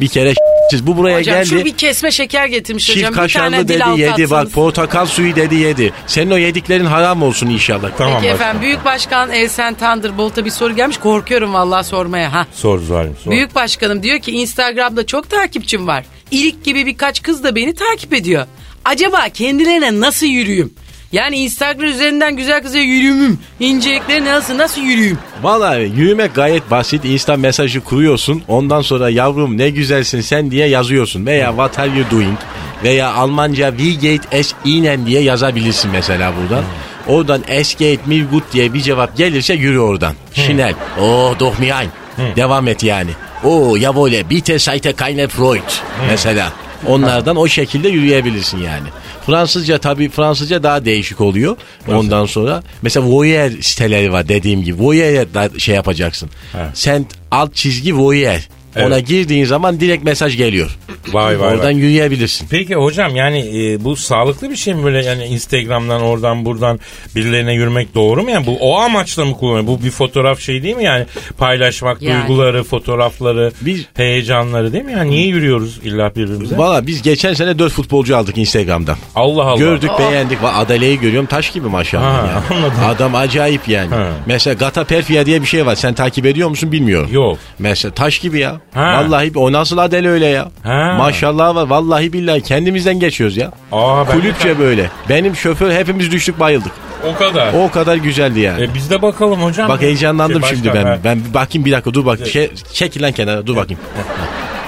Bir 0.00 0.08
kere 0.08 0.34
bu 0.82 0.96
buraya 0.96 1.18
Hocam 1.18 1.34
geldi. 1.36 1.46
şu 1.48 1.64
bir 1.64 1.76
kesme 1.76 2.10
şeker 2.10 2.46
getirmiş 2.46 2.86
Çift 2.86 2.96
hocam. 2.98 3.10
Bir 3.10 3.16
kaşarlı 3.16 3.68
dedi 3.68 3.82
yedi 4.00 4.30
bak 4.30 4.38
atsanız. 4.38 4.52
portakal 4.52 5.06
suyu 5.06 5.36
dedi 5.36 5.54
yedi. 5.54 5.92
Senin 6.06 6.30
o 6.30 6.36
yediklerin 6.36 6.84
haram 6.84 7.22
olsun 7.22 7.46
inşallah. 7.46 7.90
Tamam 7.98 8.14
Peki 8.20 8.32
başkan. 8.32 8.34
efendim 8.34 8.62
Büyük 8.62 8.84
Başkan 8.84 9.30
Elsen 9.30 9.74
Thunderbolt'a 9.74 10.44
bir 10.44 10.50
soru 10.50 10.76
gelmiş. 10.76 10.96
Korkuyorum 10.96 11.54
vallahi 11.54 11.84
sormaya. 11.86 12.32
ha. 12.32 12.46
Sor 12.54 12.78
Zuhal'im 12.78 13.16
sor. 13.24 13.30
Büyük 13.30 13.54
Başkanım 13.54 14.02
diyor 14.02 14.18
ki 14.18 14.30
Instagram'da 14.30 15.06
çok 15.06 15.30
takipçim 15.30 15.86
var. 15.86 16.04
İlik 16.30 16.64
gibi 16.64 16.86
birkaç 16.86 17.22
kız 17.22 17.44
da 17.44 17.54
beni 17.56 17.74
takip 17.74 18.12
ediyor. 18.14 18.46
Acaba 18.84 19.28
kendilerine 19.28 20.00
nasıl 20.00 20.26
yürüyüm? 20.26 20.72
Yani 21.12 21.36
Instagram 21.36 21.84
üzerinden 21.84 22.36
güzel 22.36 22.62
kıza 22.62 22.78
yürüyümüm. 22.78 23.38
İncelikleri 23.60 24.24
nasıl 24.24 24.58
nasıl 24.58 24.80
yürüyüm? 24.80 25.18
Vallahi 25.42 25.92
yürümek 25.96 26.34
gayet 26.34 26.70
basit. 26.70 27.04
Insta 27.04 27.36
mesajı 27.36 27.80
kuruyorsun. 27.80 28.42
Ondan 28.48 28.82
sonra 28.82 29.10
yavrum 29.10 29.58
ne 29.58 29.70
güzelsin 29.70 30.20
sen 30.20 30.50
diye 30.50 30.68
yazıyorsun. 30.68 31.26
Veya 31.26 31.48
what 31.48 31.78
are 31.78 31.90
you 31.98 32.10
doing? 32.10 32.38
Veya 32.84 33.12
Almanca 33.12 33.70
wie 33.76 34.00
geht 34.00 34.22
es 34.30 34.54
Ihnen 34.64 35.06
diye 35.06 35.22
yazabilirsin 35.22 35.90
mesela 35.90 36.32
buradan. 36.36 36.64
Oradan 37.06 37.42
es 37.48 37.74
geht 37.76 38.06
mir 38.06 38.30
gut 38.30 38.44
diye 38.52 38.74
bir 38.74 38.80
cevap 38.80 39.16
gelirse 39.16 39.54
yürü 39.54 39.78
oradan. 39.78 40.14
Schnell. 40.34 40.74
Oh 41.00 41.38
doch 41.40 41.58
mir 41.58 41.74
ein. 41.74 41.88
Devam 42.36 42.68
et 42.68 42.82
yani. 42.82 43.10
Oh 43.44 43.78
jawohl 43.78 44.30
bitte 44.30 44.58
seite 44.58 44.92
keine 44.92 45.28
Freud. 45.28 45.62
Mesela. 46.10 46.52
Onlardan 46.88 47.36
o 47.36 47.48
şekilde 47.48 47.88
yürüyebilirsin 47.88 48.58
yani. 48.58 48.88
Fransızca 49.26 49.78
tabii 49.78 50.08
Fransızca 50.08 50.62
daha 50.62 50.84
değişik 50.84 51.20
oluyor. 51.20 51.56
Ondan 51.88 52.26
sonra 52.26 52.62
mesela 52.82 53.06
voyeur 53.06 53.50
siteleri 53.60 54.12
var 54.12 54.28
dediğim 54.28 54.62
gibi. 54.62 54.82
Voyeur'e 54.82 55.58
şey 55.58 55.74
yapacaksın. 55.74 56.30
Sen 56.74 57.06
alt 57.30 57.54
çizgi 57.54 57.96
voyeur. 57.96 58.48
Ona 58.76 58.94
Evet. 58.96 59.06
girdiğin 59.06 59.44
zaman 59.44 59.80
direkt 59.80 60.04
mesaj 60.04 60.36
geliyor. 60.36 60.78
Vay 61.12 61.40
vay 61.40 61.48
Oradan 61.54 61.64
vay. 61.66 61.74
yürüyebilirsin. 61.76 62.46
Peki 62.50 62.74
hocam 62.74 63.16
yani 63.16 63.38
e, 63.38 63.84
bu 63.84 63.96
sağlıklı 63.96 64.50
bir 64.50 64.56
şey 64.56 64.74
mi 64.74 64.84
böyle 64.84 65.04
yani 65.04 65.24
Instagram'dan 65.24 66.02
oradan 66.02 66.44
buradan 66.44 66.80
birilerine 67.16 67.54
yürümek 67.54 67.94
doğru 67.94 68.22
mu 68.22 68.30
yani 68.30 68.46
bu 68.46 68.56
o 68.60 68.76
amaçla 68.78 69.24
mı 69.24 69.38
kullanıyor? 69.38 69.66
Bu 69.66 69.84
bir 69.84 69.90
fotoğraf 69.90 70.40
şey 70.40 70.62
değil 70.62 70.76
mi 70.76 70.84
yani 70.84 71.06
paylaşmak 71.38 72.02
Yani. 72.02 72.20
duyguları, 72.28 72.64
fotoğrafları, 72.64 73.52
Biz- 73.60 73.86
heyecanları 73.94 74.72
değil 74.72 74.84
mi 74.84 74.92
yani 74.92 75.10
niye 75.10 75.26
yürüyoruz 75.26 75.78
illa 75.84 76.10
birbirimize? 76.14 76.58
Valla 76.58 76.86
biz 76.86 77.02
geçen 77.02 77.34
sene 77.34 77.58
4 77.58 77.72
futbolcu 77.72 78.16
aldık 78.16 78.38
Instagram'dan. 78.38 78.96
Allah 79.14 79.42
Allah. 79.44 79.58
Gördük 79.58 79.90
beğendik. 79.98 80.38
Va- 80.38 80.52
Adale'yi 80.52 81.00
görüyorum 81.00 81.26
taş 81.26 81.50
gibi 81.52 81.68
maşallah 81.68 82.04
Ha, 82.22 82.26
yani. 82.50 82.58
anladım. 82.60 82.84
Adam 82.86 83.14
acayip 83.14 83.68
yani. 83.68 83.88
Ha. 83.94 84.08
Mesela 84.26 84.54
Gata 84.54 84.84
Perfia 84.84 85.26
diye 85.26 85.40
bir 85.42 85.46
şey 85.46 85.66
var. 85.66 85.74
Sen 85.74 85.94
takip 85.94 86.26
ediyor 86.26 86.48
musun 86.48 86.72
bilmiyorum. 86.72 87.08
Yok. 87.12 87.38
Mesela 87.58 87.94
taş 87.94 88.18
gibi 88.18 88.38
ya. 88.38 88.60
Ha. 88.74 89.04
Vallahi 89.04 89.32
o 89.34 89.52
nasıl 89.52 89.78
Adele 89.78 90.08
öyle 90.08 90.26
ya. 90.26 90.48
Ha. 90.62 90.94
Maşallah 90.98 91.54
var. 91.54 91.66
Vallahi 91.66 92.12
billahi 92.12 92.42
kendimizden 92.42 93.00
geçiyoruz 93.00 93.36
ya. 93.36 93.50
Aa, 93.72 94.06
ben 94.08 94.12
Kulüpçe 94.12 94.58
böyle. 94.58 94.90
Benim 95.08 95.36
şoför 95.36 95.72
hepimiz 95.72 96.12
düştük 96.12 96.40
bayıldık. 96.40 96.72
o 97.14 97.18
kadar. 97.18 97.52
O 97.54 97.70
kadar 97.70 97.96
güzeldi 97.96 98.40
yani. 98.40 98.62
E, 98.62 98.74
biz 98.74 98.90
de 98.90 99.02
bakalım 99.02 99.42
hocam. 99.42 99.68
Bak 99.68 99.82
heyecanlandım 99.82 100.42
Şey, 100.42 100.56
şimdi 100.56 100.74
ben. 100.74 100.84
ha. 100.84 100.98
Ben 101.04 101.20
bakayım 101.34 101.66
bir 101.66 101.72
dakika 101.72 101.94
dur 101.94 102.06
bak. 102.06 102.26
Şey, 102.26 102.50
çekil 102.72 103.02
lan 103.02 103.12
kenara 103.12 103.46
dur 103.46 103.56
bakayım. 103.56 103.80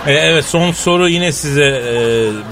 E, 0.07 0.13
evet 0.13 0.45
son 0.45 0.73
soru 0.73 1.09
yine 1.09 1.33
size 1.33 1.65
e, 1.65 1.95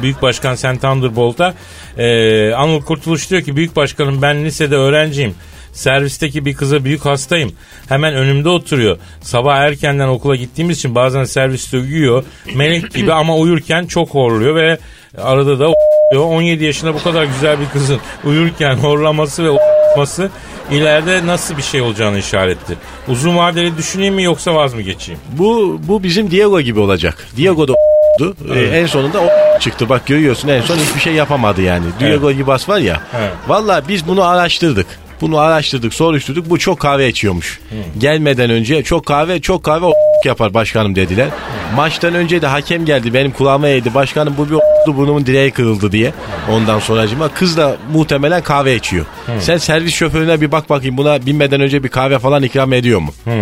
Büyük 0.03 0.23
Başkan 0.23 0.55
Sen 0.55 0.79
Thunderbolt'a. 0.79 1.55
E, 1.99 2.53
Anıl 2.55 2.83
Kurtuluş 2.83 3.31
diyor 3.31 3.43
ki 3.43 3.57
Büyük 3.57 3.77
Başkanım 3.77 4.23
ben 4.23 4.45
lisede 4.45 4.77
öğrenciyim. 4.77 5.35
Servisteki 5.73 6.45
bir 6.45 6.55
kıza 6.55 6.85
büyük 6.85 7.05
hastayım. 7.07 7.53
Hemen 7.89 8.15
önümde 8.15 8.49
oturuyor. 8.49 8.97
Sabah 9.21 9.57
erkenden 9.57 10.09
okula 10.09 10.37
gittiğimiz 10.37 10.79
için 10.79 10.95
bazen 10.95 11.25
serviste 11.25 11.77
uyuyor. 11.79 12.25
Melek 12.55 12.95
gibi 12.95 13.13
ama 13.13 13.37
uyurken 13.37 13.87
çok 13.87 14.09
horluyor 14.11 14.55
ve 14.55 14.79
arada 15.19 15.59
da 15.59 15.69
o- 15.69 15.75
17 16.19 16.65
yaşında 16.65 16.95
bu 16.95 17.03
kadar 17.03 17.25
güzel 17.25 17.61
bir 17.61 17.67
kızın 17.69 17.99
uyurken 18.25 18.75
horlaması 18.75 19.45
ve 19.45 19.51
o**ması 19.51 20.31
ileride 20.71 21.27
nasıl 21.27 21.57
bir 21.57 21.63
şey 21.63 21.81
olacağını 21.81 22.19
işarettir. 22.19 22.77
Uzun 23.09 23.37
vadeli 23.37 23.77
düşüneyim 23.77 24.15
mi 24.15 24.23
yoksa 24.23 24.55
vaz 24.55 24.75
mı 24.75 24.81
geçeyim? 24.83 25.21
Bu 25.33 25.81
bu 25.89 26.03
bizim 26.03 26.31
Diego 26.31 26.61
gibi 26.61 26.81
olacak. 26.81 27.27
Diego 27.37 27.69
da 27.69 27.73
oldu. 27.73 28.37
en 28.73 28.87
sonunda 28.87 29.21
o 29.21 29.29
çıktı. 29.61 29.89
Bak 29.89 30.07
görüyorsun 30.07 30.49
en 30.49 30.61
son 30.61 30.77
hiçbir 30.77 31.01
şey 31.01 31.13
yapamadı 31.15 31.63
yani. 31.63 31.85
Diego 32.01 32.33
Gibas 32.33 32.69
var 32.69 32.79
ya. 32.79 33.01
Evet. 33.19 33.31
Valla 33.49 33.83
biz 33.89 34.09
bunu 34.09 34.25
araştırdık. 34.25 34.87
Bunu 35.23 35.39
araştırdık, 35.39 35.95
soruşturduk. 35.95 36.51
Bu 36.51 36.59
çok 36.59 36.81
kahve 36.81 37.09
içiyormuş. 37.09 37.61
Gelmeden 37.99 38.51
önce 38.51 38.83
çok 38.83 39.07
kahve, 39.07 39.41
çok 39.41 39.65
kahve 39.65 39.87
o 39.87 39.93
yapar 40.25 40.55
başkanım 40.55 40.95
dediler. 40.95 41.29
Maçtan 41.77 42.15
önce 42.15 42.43
de 42.43 42.47
hakem 42.47 42.85
geldi 42.85 43.15
benim 43.15 43.31
kulağıma 43.31 43.69
eğdi. 43.69 43.95
Başkanım 43.95 44.35
bu 44.39 44.51
bir 44.51 44.72
burnumun 44.87 45.27
direği 45.27 45.51
kırıldı 45.51 45.93
diye. 45.93 46.13
Ondan 46.51 46.79
sonracıma 46.79 47.29
kız 47.29 47.57
da 47.57 47.77
muhtemelen 47.93 48.43
kahve 48.43 48.75
içiyor. 48.77 49.05
Sen 49.41 49.57
servis 49.57 49.95
şoförüne 49.95 50.41
bir 50.41 50.53
bak 50.53 50.71
bakayım 50.71 50.97
buna 50.97 51.27
binmeden 51.27 51.61
önce 51.61 51.85
bir 51.85 51.89
kahve 51.89 52.19
falan 52.19 52.43
ikram 52.43 52.73
ediyor 52.73 53.01
mu? 53.01 53.15
Hmm, 53.25 53.33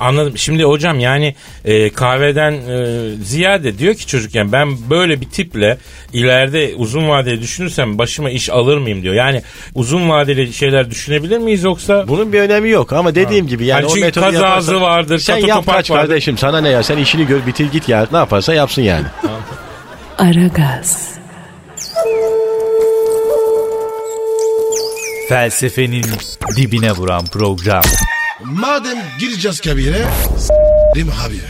anladım. 0.00 0.38
Şimdi 0.38 0.64
hocam 0.64 1.00
yani 1.00 1.34
e, 1.64 1.90
kahveden 1.90 2.52
e, 2.52 2.96
ziyade 3.24 3.78
diyor 3.78 3.94
ki 3.94 4.06
çocukken 4.06 4.52
ben 4.52 4.68
böyle 4.90 5.20
bir 5.20 5.28
tiple 5.28 5.78
ileride 6.12 6.72
uzun 6.76 7.08
vadeli 7.08 7.42
düşünürsem 7.42 7.98
başıma 7.98 8.30
iş 8.30 8.50
alır 8.50 8.76
mıyım 8.78 9.02
diyor. 9.02 9.14
Yani 9.14 9.42
uzun 9.74 10.08
vadeli 10.08 10.52
şeyler 10.52 10.90
düşünebilir 10.90 11.38
miyiz 11.38 11.62
yoksa? 11.64 12.08
Bunun 12.08 12.32
bir 12.32 12.40
önemi 12.40 12.68
yok 12.70 12.92
ama 12.92 13.14
dediğim 13.14 13.46
gibi 13.46 13.66
yani 13.66 13.76
Yani 13.82 13.86
o 13.86 13.94
çünkü 13.94 14.00
metodu 14.06 14.24
kazazı 14.24 14.42
yaparsan- 14.72 14.80
vardır, 14.80 15.18
Sen 15.18 15.36
yap 15.36 15.66
kaç 15.66 15.90
vardır. 15.90 16.08
kardeşim 16.08 16.38
sana 16.38 16.60
ne 16.60 16.68
ya 16.68 16.82
sen 16.82 16.96
işini 16.98 17.26
gör 17.26 17.46
bitir 17.46 17.72
git 17.72 17.88
ya 17.88 18.06
ne 18.12 18.18
yaparsa 18.18 18.54
yapsın 18.54 18.82
yani. 18.82 19.04
Aragaz, 20.22 21.18
Felsefenin 25.28 26.04
dibine 26.56 26.92
vuran 26.92 27.24
program. 27.24 27.82
Madem 28.44 28.98
gireceğiz 29.18 29.60
kabire 29.60 30.04
s**rim 30.38 31.08
abi. 31.26 31.40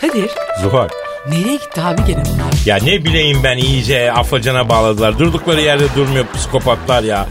Kadir 0.00 0.30
Zuhal. 0.62 0.88
nereye 1.28 1.56
gitti 1.56 1.80
abi 1.80 2.04
gene 2.06 2.22
bunlar? 2.24 2.66
Ya 2.66 2.76
ne 2.76 3.04
bileyim 3.04 3.38
ben 3.44 3.56
iyice 3.58 4.12
afacana 4.12 4.68
bağladılar. 4.68 5.18
Durdukları 5.18 5.60
yerde 5.60 5.94
durmuyor 5.96 6.24
psikopatlar 6.34 7.02
ya. 7.02 7.26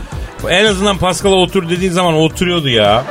En 0.49 0.65
azından 0.65 0.97
Pascal'a 0.97 1.35
otur 1.35 1.69
dediğin 1.69 1.91
zaman 1.91 2.13
oturuyordu 2.13 2.69
ya. 2.69 3.03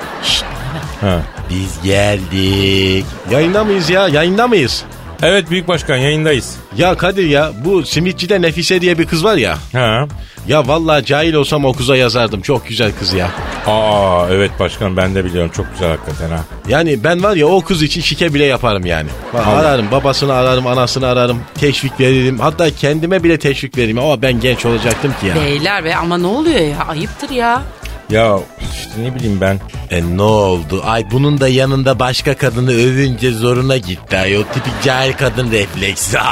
Ha. 1.00 1.22
Biz 1.50 1.82
geldik. 1.82 3.06
Yayında 3.30 3.64
mıyız 3.64 3.90
ya 3.90 4.08
yayında 4.08 4.48
mıyız? 4.48 4.84
Evet 5.24 5.50
Büyük 5.50 5.68
Başkan 5.68 5.96
yayındayız. 5.96 6.56
Ya 6.76 6.94
Kadir 6.94 7.28
ya 7.28 7.52
bu 7.64 7.82
simitçide 7.82 8.42
Nefise 8.42 8.80
diye 8.80 8.98
bir 8.98 9.06
kız 9.06 9.24
var 9.24 9.36
ya. 9.36 9.58
Ha. 9.72 10.06
Ya 10.48 10.68
vallahi 10.68 11.04
cahil 11.04 11.34
olsam 11.34 11.64
o 11.64 11.72
kıza 11.72 11.96
yazardım. 11.96 12.40
Çok 12.40 12.68
güzel 12.68 12.92
kız 12.98 13.12
ya. 13.12 13.30
Aa 13.66 14.26
evet 14.30 14.50
başkan 14.60 14.96
ben 14.96 15.14
de 15.14 15.24
biliyorum 15.24 15.50
çok 15.56 15.72
güzel 15.72 15.88
hakikaten 15.88 16.30
ha. 16.30 16.44
Yani 16.68 17.04
ben 17.04 17.22
var 17.22 17.36
ya 17.36 17.46
o 17.46 17.60
kız 17.60 17.82
için 17.82 18.00
şike 18.00 18.34
bile 18.34 18.44
yaparım 18.44 18.86
yani. 18.86 19.08
Bak, 19.34 19.46
ararım 19.46 19.90
babasını 19.90 20.32
ararım 20.32 20.66
anasını 20.66 21.06
ararım 21.06 21.40
teşvik 21.54 22.00
veririm. 22.00 22.38
Hatta 22.38 22.70
kendime 22.70 23.24
bile 23.24 23.38
teşvik 23.38 23.78
veririm 23.78 23.98
ama 23.98 24.22
ben 24.22 24.40
genç 24.40 24.66
olacaktım 24.66 25.14
ki 25.20 25.26
ya. 25.26 25.34
Beyler 25.34 25.84
be 25.84 25.96
ama 25.96 26.18
ne 26.18 26.26
oluyor 26.26 26.60
ya 26.60 26.84
ayıptır 26.88 27.30
ya. 27.30 27.62
Ya 28.10 28.38
işte 28.72 28.90
ne 29.02 29.14
bileyim 29.14 29.40
ben. 29.40 29.60
E 29.90 30.16
ne 30.16 30.22
oldu? 30.22 30.82
Ay 30.86 31.10
bunun 31.10 31.40
da 31.40 31.48
yanında 31.48 31.98
başka 31.98 32.36
kadını 32.36 32.70
övünce 32.70 33.32
zoruna 33.32 33.76
gitti. 33.76 34.18
Ay 34.18 34.38
o 34.38 34.42
tipik 34.42 34.82
cahil 34.84 35.12
kadın 35.12 35.52
refleksi. 35.52 36.18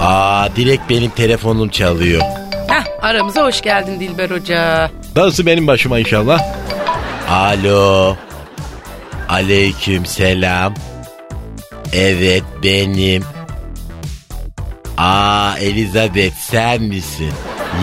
Aa 0.00 0.48
direkt 0.56 0.90
benim 0.90 1.10
telefonum 1.10 1.68
çalıyor. 1.68 2.22
Heh 2.68 2.84
aramıza 3.02 3.42
hoş 3.44 3.60
geldin 3.60 4.00
Dilber 4.00 4.30
Hoca. 4.30 4.90
Darısı 5.16 5.46
benim 5.46 5.66
başıma 5.66 5.98
inşallah. 5.98 6.40
Alo. 7.30 8.16
Aleyküm 9.28 10.06
selam. 10.06 10.74
Evet 11.92 12.42
benim. 12.62 13.24
Aa 14.96 15.58
Elizabeth 15.60 16.34
sen 16.36 16.82
misin? 16.82 17.32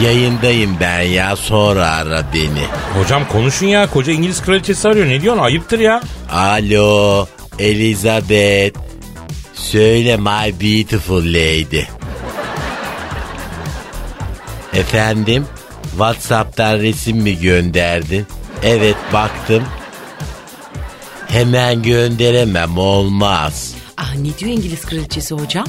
Yayındayım 0.04 0.78
ben 0.80 1.02
ya 1.02 1.36
sonra 1.36 1.90
ara 1.90 2.24
beni. 2.34 2.66
Hocam 3.00 3.28
konuşun 3.28 3.68
ya 3.68 3.90
koca 3.90 4.12
İngiliz 4.14 4.42
kraliçesi 4.42 4.88
arıyor 4.88 5.06
ne 5.08 5.22
diyorsun 5.22 5.44
ayıptır 5.44 5.80
ya. 5.80 6.02
Alo 6.32 7.28
Elizabeth. 7.60 8.78
Söyle 9.54 10.18
my 10.18 10.54
beautiful 10.62 11.26
lady. 11.26 11.82
Efendim? 14.74 15.46
Whatsapp'tan 15.92 16.80
resim 16.80 17.18
mi 17.18 17.40
gönderdin? 17.40 18.26
Evet 18.64 18.96
baktım. 19.14 19.64
Hemen 21.28 21.84
gönderemem 21.84 22.78
olmaz. 22.78 23.74
Ah 23.98 24.16
ne 24.16 24.38
diyor 24.38 24.52
İngiliz 24.52 24.82
kraliçesi 24.86 25.36
hocam? 25.36 25.66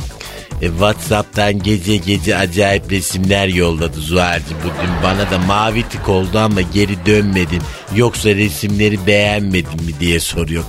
E, 0.63 0.67
Whatsapp'tan 0.69 1.59
gece 1.63 1.97
gece 1.97 2.37
acayip 2.37 2.93
resimler 2.93 3.49
yolladı 3.49 4.01
Zuhal'cığım. 4.01 4.59
Bugün 4.59 4.91
bana 5.03 5.31
da 5.31 5.39
mavi 5.47 5.83
tık 5.83 6.09
oldu 6.09 6.39
ama 6.39 6.61
geri 6.61 7.07
dönmedin. 7.07 7.63
Yoksa 7.95 8.29
resimleri 8.29 9.07
beğenmedin 9.07 9.85
mi 9.87 10.01
diye 10.01 10.21
soruyor. 10.21 10.65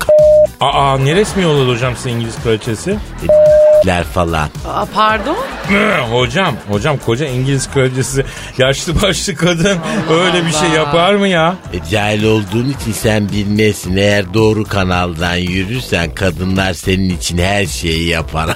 Aa 0.60 0.98
ne 0.98 1.16
resmi 1.16 1.44
yolladı 1.44 1.72
hocam 1.72 1.96
size 1.96 2.10
İngiliz 2.10 2.36
kraliçesi? 2.44 2.98
K***ler 3.88 4.04
falan. 4.04 4.50
Aa, 4.68 4.86
pardon? 4.94 5.38
hocam 6.12 6.56
hocam 6.70 6.98
koca 6.98 7.26
İngiliz 7.28 7.72
kraliçesi 7.72 8.26
yaşlı 8.58 9.02
başlı 9.02 9.36
kadın 9.36 9.78
öyle 10.12 10.46
bir 10.46 10.52
şey 10.52 10.70
yapar 10.70 11.14
mı 11.14 11.28
ya? 11.28 11.56
E, 11.74 11.90
cahil 11.92 12.24
olduğun 12.24 12.76
için 12.82 12.92
sen 12.92 13.30
bilmezsin. 13.30 13.98
Eğer 13.98 14.34
doğru 14.34 14.64
kanaldan 14.64 15.36
yürürsen 15.36 16.16
kadınlar 16.16 16.74
senin 16.74 17.10
için 17.18 17.38
her 17.38 17.66
şeyi 17.66 18.08
yapar. 18.08 18.50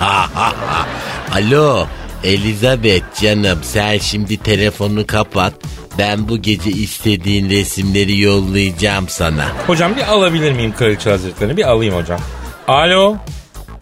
Alo 1.36 1.86
Elizabeth 2.24 3.22
canım 3.22 3.60
sen 3.64 3.98
şimdi 3.98 4.38
telefonu 4.38 5.08
kapat. 5.08 5.54
Ben 5.98 6.30
bu 6.30 6.38
gece 6.42 6.70
istediğin 6.70 7.50
resimleri 7.50 8.20
yollayacağım 8.20 9.10
sana. 9.10 9.46
Hocam 9.68 9.96
bir 9.96 10.04
alabilir 10.04 10.52
miyim 10.52 10.74
kraliçe 10.78 11.10
hazretlerini 11.10 11.58
bir 11.58 11.64
alayım 11.70 11.96
hocam. 11.96 12.20
Alo 12.68 13.18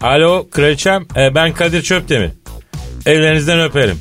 alo 0.00 0.46
kraliçem 0.50 1.06
e, 1.16 1.34
ben 1.34 1.52
Kadir 1.52 1.82
Çöptemir. 1.82 2.30
Ellerinizden 3.06 3.60
öperim. 3.60 4.00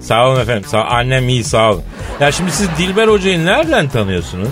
Sağ 0.00 0.28
olun 0.28 0.40
efendim. 0.40 0.64
Sağ, 0.68 0.84
annem 0.84 1.28
iyi 1.28 1.44
sağ 1.44 1.70
olun. 1.72 1.82
Ya 2.20 2.32
şimdi 2.32 2.50
siz 2.50 2.68
Dilber 2.78 3.08
Hoca'yı 3.08 3.46
nereden 3.46 3.88
tanıyorsunuz? 3.88 4.48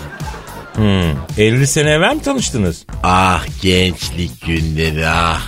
Hmm, 0.75 1.13
50 1.39 1.67
sene 1.67 1.91
evvel 1.91 2.15
mi 2.15 2.23
tanıştınız? 2.23 2.87
Ah 3.03 3.45
gençlik 3.63 4.47
günleri 4.47 5.09
ah. 5.09 5.41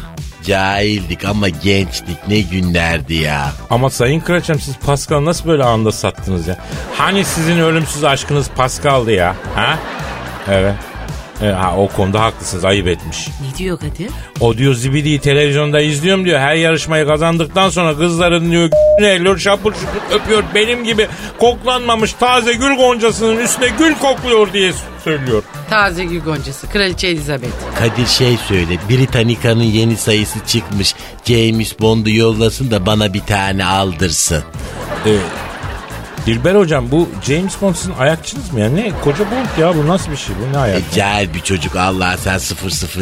Cahildik 0.44 1.24
ama 1.24 1.48
gençlik 1.48 2.28
ne 2.28 2.40
günlerdi 2.40 3.14
ya. 3.14 3.52
Ama 3.70 3.90
sayın 3.90 4.20
kraliçem 4.20 4.60
siz 4.60 4.76
Pascal'ı 4.78 5.24
nasıl 5.24 5.48
böyle 5.48 5.64
anda 5.64 5.92
sattınız 5.92 6.46
ya? 6.46 6.56
Hani 6.96 7.24
sizin 7.24 7.58
ölümsüz 7.58 8.04
aşkınız 8.04 8.50
Pascal'dı 8.56 9.12
ya? 9.12 9.36
Ha? 9.54 9.78
Evet. 10.48 10.74
E, 11.44 11.46
ha, 11.52 11.76
o 11.76 11.88
konuda 11.88 12.20
haklısınız 12.20 12.64
ayıp 12.64 12.86
etmiş. 12.88 13.28
Ne 13.28 13.58
diyor 13.58 13.78
Kadir? 13.78 14.10
O 14.40 14.56
diyor 14.56 14.74
zibidiyi 14.74 15.18
televizyonda 15.20 15.80
izliyorum 15.80 16.24
diyor. 16.24 16.40
Her 16.40 16.54
yarışmayı 16.54 17.06
kazandıktan 17.06 17.68
sonra 17.68 17.96
kızların 17.96 18.50
diyor 18.50 18.70
eliyor 19.00 19.38
şapur 19.38 19.72
şupur 19.72 20.14
öpüyor. 20.16 20.44
Benim 20.54 20.84
gibi 20.84 21.06
koklanmamış 21.38 22.12
taze 22.12 22.52
gül 22.52 22.76
goncasının 22.76 23.36
üstüne 23.36 23.68
gül 23.78 23.94
kokluyor 23.94 24.52
diye 24.52 24.72
söylüyor. 25.04 25.42
Taze 25.70 26.04
gül 26.04 26.20
goncası 26.20 26.70
kraliçe 26.70 27.08
Elizabeth. 27.08 27.52
Kadir 27.78 28.06
şey 28.06 28.36
söyle 28.36 28.78
Britannica'nın 28.90 29.62
yeni 29.62 29.96
sayısı 29.96 30.38
çıkmış. 30.46 30.94
James 31.24 31.80
Bond'u 31.80 32.10
yollasın 32.10 32.70
da 32.70 32.86
bana 32.86 33.14
bir 33.14 33.20
tane 33.20 33.64
aldırsın. 33.64 34.42
Ee, 35.06 35.16
Dilber 36.26 36.54
hocam 36.54 36.90
bu 36.90 37.08
James 37.26 37.60
Bond 37.60 37.74
sizin 37.74 37.94
ayakçınız 37.94 38.52
mı 38.52 38.60
ya? 38.60 38.70
Ne 38.70 38.92
koca 39.04 39.24
Bond 39.30 39.62
ya 39.62 39.76
bu 39.76 39.88
nasıl 39.88 40.10
bir 40.12 40.16
şey 40.16 40.34
bu 40.36 40.52
ne 40.52 40.58
ayak? 40.58 40.78
E, 40.78 40.82
cahil 40.94 41.34
bir 41.34 41.40
çocuk 41.40 41.76
Allah 41.76 42.16
sen 42.16 42.38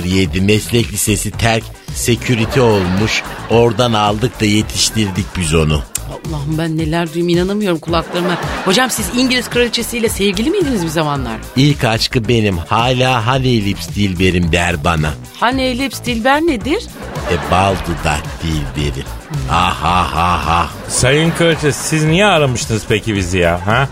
007 0.04 0.40
meslek 0.40 0.92
lisesi 0.92 1.30
terk 1.30 1.64
security 1.94 2.60
olmuş. 2.60 3.22
Oradan 3.50 3.92
aldık 3.92 4.40
da 4.40 4.44
yetiştirdik 4.44 5.26
biz 5.36 5.54
onu. 5.54 5.82
Allah'ım 6.12 6.58
ben 6.58 6.78
neler 6.78 7.14
duyayım 7.14 7.28
inanamıyorum 7.28 7.78
kulaklarıma. 7.78 8.36
Hocam 8.64 8.90
siz 8.90 9.06
İngiliz 9.16 9.50
kraliçesiyle 9.50 10.08
sevgili 10.08 10.50
miydiniz 10.50 10.82
bir 10.84 10.88
zamanlar? 10.88 11.36
İlk 11.56 11.84
aşkı 11.84 12.28
benim 12.28 12.58
hala 12.58 13.26
Honey 13.26 13.64
Lips 13.64 13.88
Dilberim 13.88 14.52
der 14.52 14.84
bana. 14.84 15.10
Hani 15.40 15.78
Lips 15.78 16.04
Dilber 16.04 16.40
nedir? 16.40 16.86
E 17.32 17.50
bal 17.50 17.74
dudak 17.86 18.22
Dilberim. 18.42 19.06
Ah 19.50 19.80
ah 19.84 20.12
ah 20.16 20.44
ah. 20.48 20.70
Sayın 20.88 21.30
Kraliçe 21.30 21.72
siz 21.72 22.04
niye 22.04 22.26
aramıştınız 22.26 22.82
peki 22.88 23.14
bizi 23.14 23.38
ya? 23.38 23.66
Ha? 23.66 23.88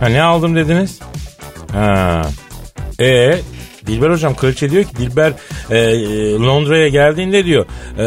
Ha 0.00 0.06
ne 0.08 0.22
aldım 0.22 0.56
dediniz? 0.56 0.98
Ha. 1.72 2.22
E 3.00 3.38
Dilber 3.88 4.10
hocam 4.10 4.34
kraliçe 4.34 4.70
diyor 4.70 4.84
ki 4.84 4.96
Dilber 4.96 5.32
e, 5.70 5.78
e, 5.78 6.32
Londra'ya 6.32 6.88
geldiğinde 6.88 7.44
diyor 7.44 7.66
e, 7.98 8.02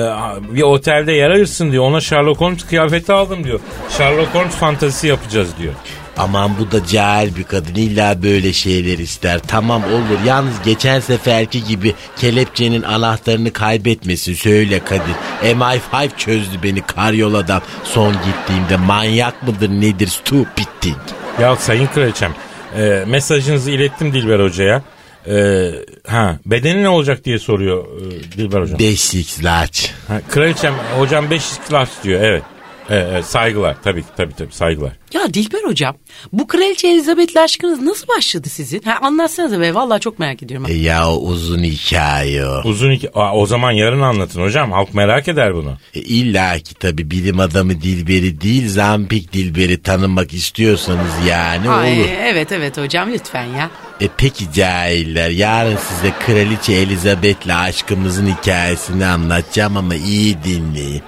bir 0.56 0.62
otelde 0.62 1.12
yer 1.12 1.30
ayırsın 1.30 1.72
diyor. 1.72 1.84
Ona 1.84 2.02
Sherlock 2.02 2.42
Holmes 2.42 2.66
kıyafeti 2.66 3.14
aldım 3.14 3.44
diyor. 3.44 3.60
Sherlock 3.98 4.36
Holmes 4.36 4.56
fantazisi 4.56 5.08
yapacağız 5.08 5.50
diyor. 5.60 5.74
Aman 6.18 6.52
bu 6.60 6.72
da 6.72 6.86
cahil 6.86 7.36
bir 7.36 7.44
kadın 7.44 7.76
illa 7.76 8.24
böyle 8.24 8.54
şeyler 8.54 8.98
ister. 8.98 9.40
Tamam 9.48 9.84
olur 9.84 10.26
yalnız 10.26 10.54
geçen 10.66 11.00
seferki 11.00 11.64
gibi 11.64 11.94
kelepçenin 12.18 12.82
anahtarını 12.84 13.54
kaybetmesin 13.54 14.34
söyle 14.34 14.80
Kadir. 14.80 15.16
MI5 15.44 16.10
çözdü 16.18 16.58
beni 16.64 16.82
karyoladan 16.82 17.62
son 17.84 18.14
gittiğimde 18.14 18.76
manyak 18.78 19.48
mıdır 19.48 19.70
nedir 19.70 20.08
stupid 20.08 20.66
thing. 20.82 20.98
Ya 21.42 21.56
sayın 21.56 21.88
kraliçem 21.88 22.34
e, 22.78 23.04
mesajınızı 23.08 23.72
ilettim 23.72 24.14
Dilber 24.14 24.40
Hoca'ya. 24.40 24.82
E, 25.28 25.72
ha 26.08 26.38
bedeni 26.46 26.84
ne 26.84 26.90
olacak 26.90 27.26
diye 27.26 27.40
soruyor 27.40 27.86
e, 27.86 28.38
Dilber 28.38 28.62
Hocam. 28.62 28.80
Basics 28.80 29.44
large. 29.44 29.80
Ha, 30.08 30.22
kraliçem 30.30 30.74
hocam 30.98 31.30
5 31.30 31.42
istiklal 31.42 31.86
diyor 32.04 32.22
evet. 32.22 32.44
Evet, 32.90 33.08
evet, 33.12 33.26
saygılar 33.26 33.76
tabii 33.84 34.02
ki 34.02 34.08
tabii 34.18 34.34
tabii 34.34 34.54
saygılar. 34.54 34.92
Ya 35.14 35.34
Dilber 35.34 35.64
hocam 35.64 35.96
bu 36.34 36.48
kraliçe 36.48 36.88
Elizabeth'le 36.88 37.36
aşkınız 37.38 37.82
nasıl 37.82 38.08
başladı 38.08 38.50
sizin? 38.50 38.82
Ha, 38.82 38.98
anlatsanıza 39.02 39.60
be 39.62 39.76
vallahi 39.76 40.00
çok 40.00 40.20
merak 40.20 40.44
ediyorum. 40.44 40.68
E 40.70 40.74
ya 40.74 41.14
uzun 41.14 41.64
hikaye 41.64 42.46
o. 42.46 42.62
Uzun. 42.64 43.00
Aa, 43.14 43.36
o 43.36 43.46
zaman 43.46 43.72
yarın 43.72 44.02
anlatın 44.02 44.42
hocam 44.42 44.72
halk 44.72 44.94
merak 44.94 45.28
eder 45.28 45.54
bunu. 45.56 45.78
E, 45.94 46.00
İlla 46.00 46.60
ki 46.60 46.76
tabi 46.76 47.12
bilim 47.12 47.40
adamı 47.40 47.82
Dilber'i 47.82 48.42
değil 48.42 48.70
Zampik 48.70 49.34
Dilber'i 49.34 49.82
tanımak 49.82 50.34
istiyorsanız 50.34 51.12
yani 51.28 51.70
Ay, 51.70 52.00
olur. 52.02 52.10
evet 52.22 52.52
evet 52.52 52.78
hocam 52.78 53.12
lütfen 53.14 53.44
ya. 53.46 53.70
E 54.02 54.08
peki 54.18 54.54
cahiller 54.54 55.30
yarın 55.30 55.78
size 55.78 56.14
Kraliçe 56.26 56.74
Elizabeth'le 56.74 57.50
aşkımızın 57.56 58.28
hikayesini 58.36 59.06
anlatacağım 59.06 59.78
ama 59.78 59.96
iyi 59.96 60.44
dinleyin. 60.44 61.02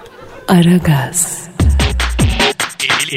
Aragaz, 0.48 1.44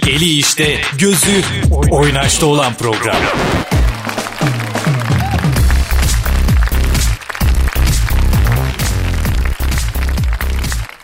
Eli 0.02 0.38
işte, 0.38 0.80
gözü 0.98 1.42
oynaşta 1.90 2.46
olan 2.46 2.74
program. 2.74 3.16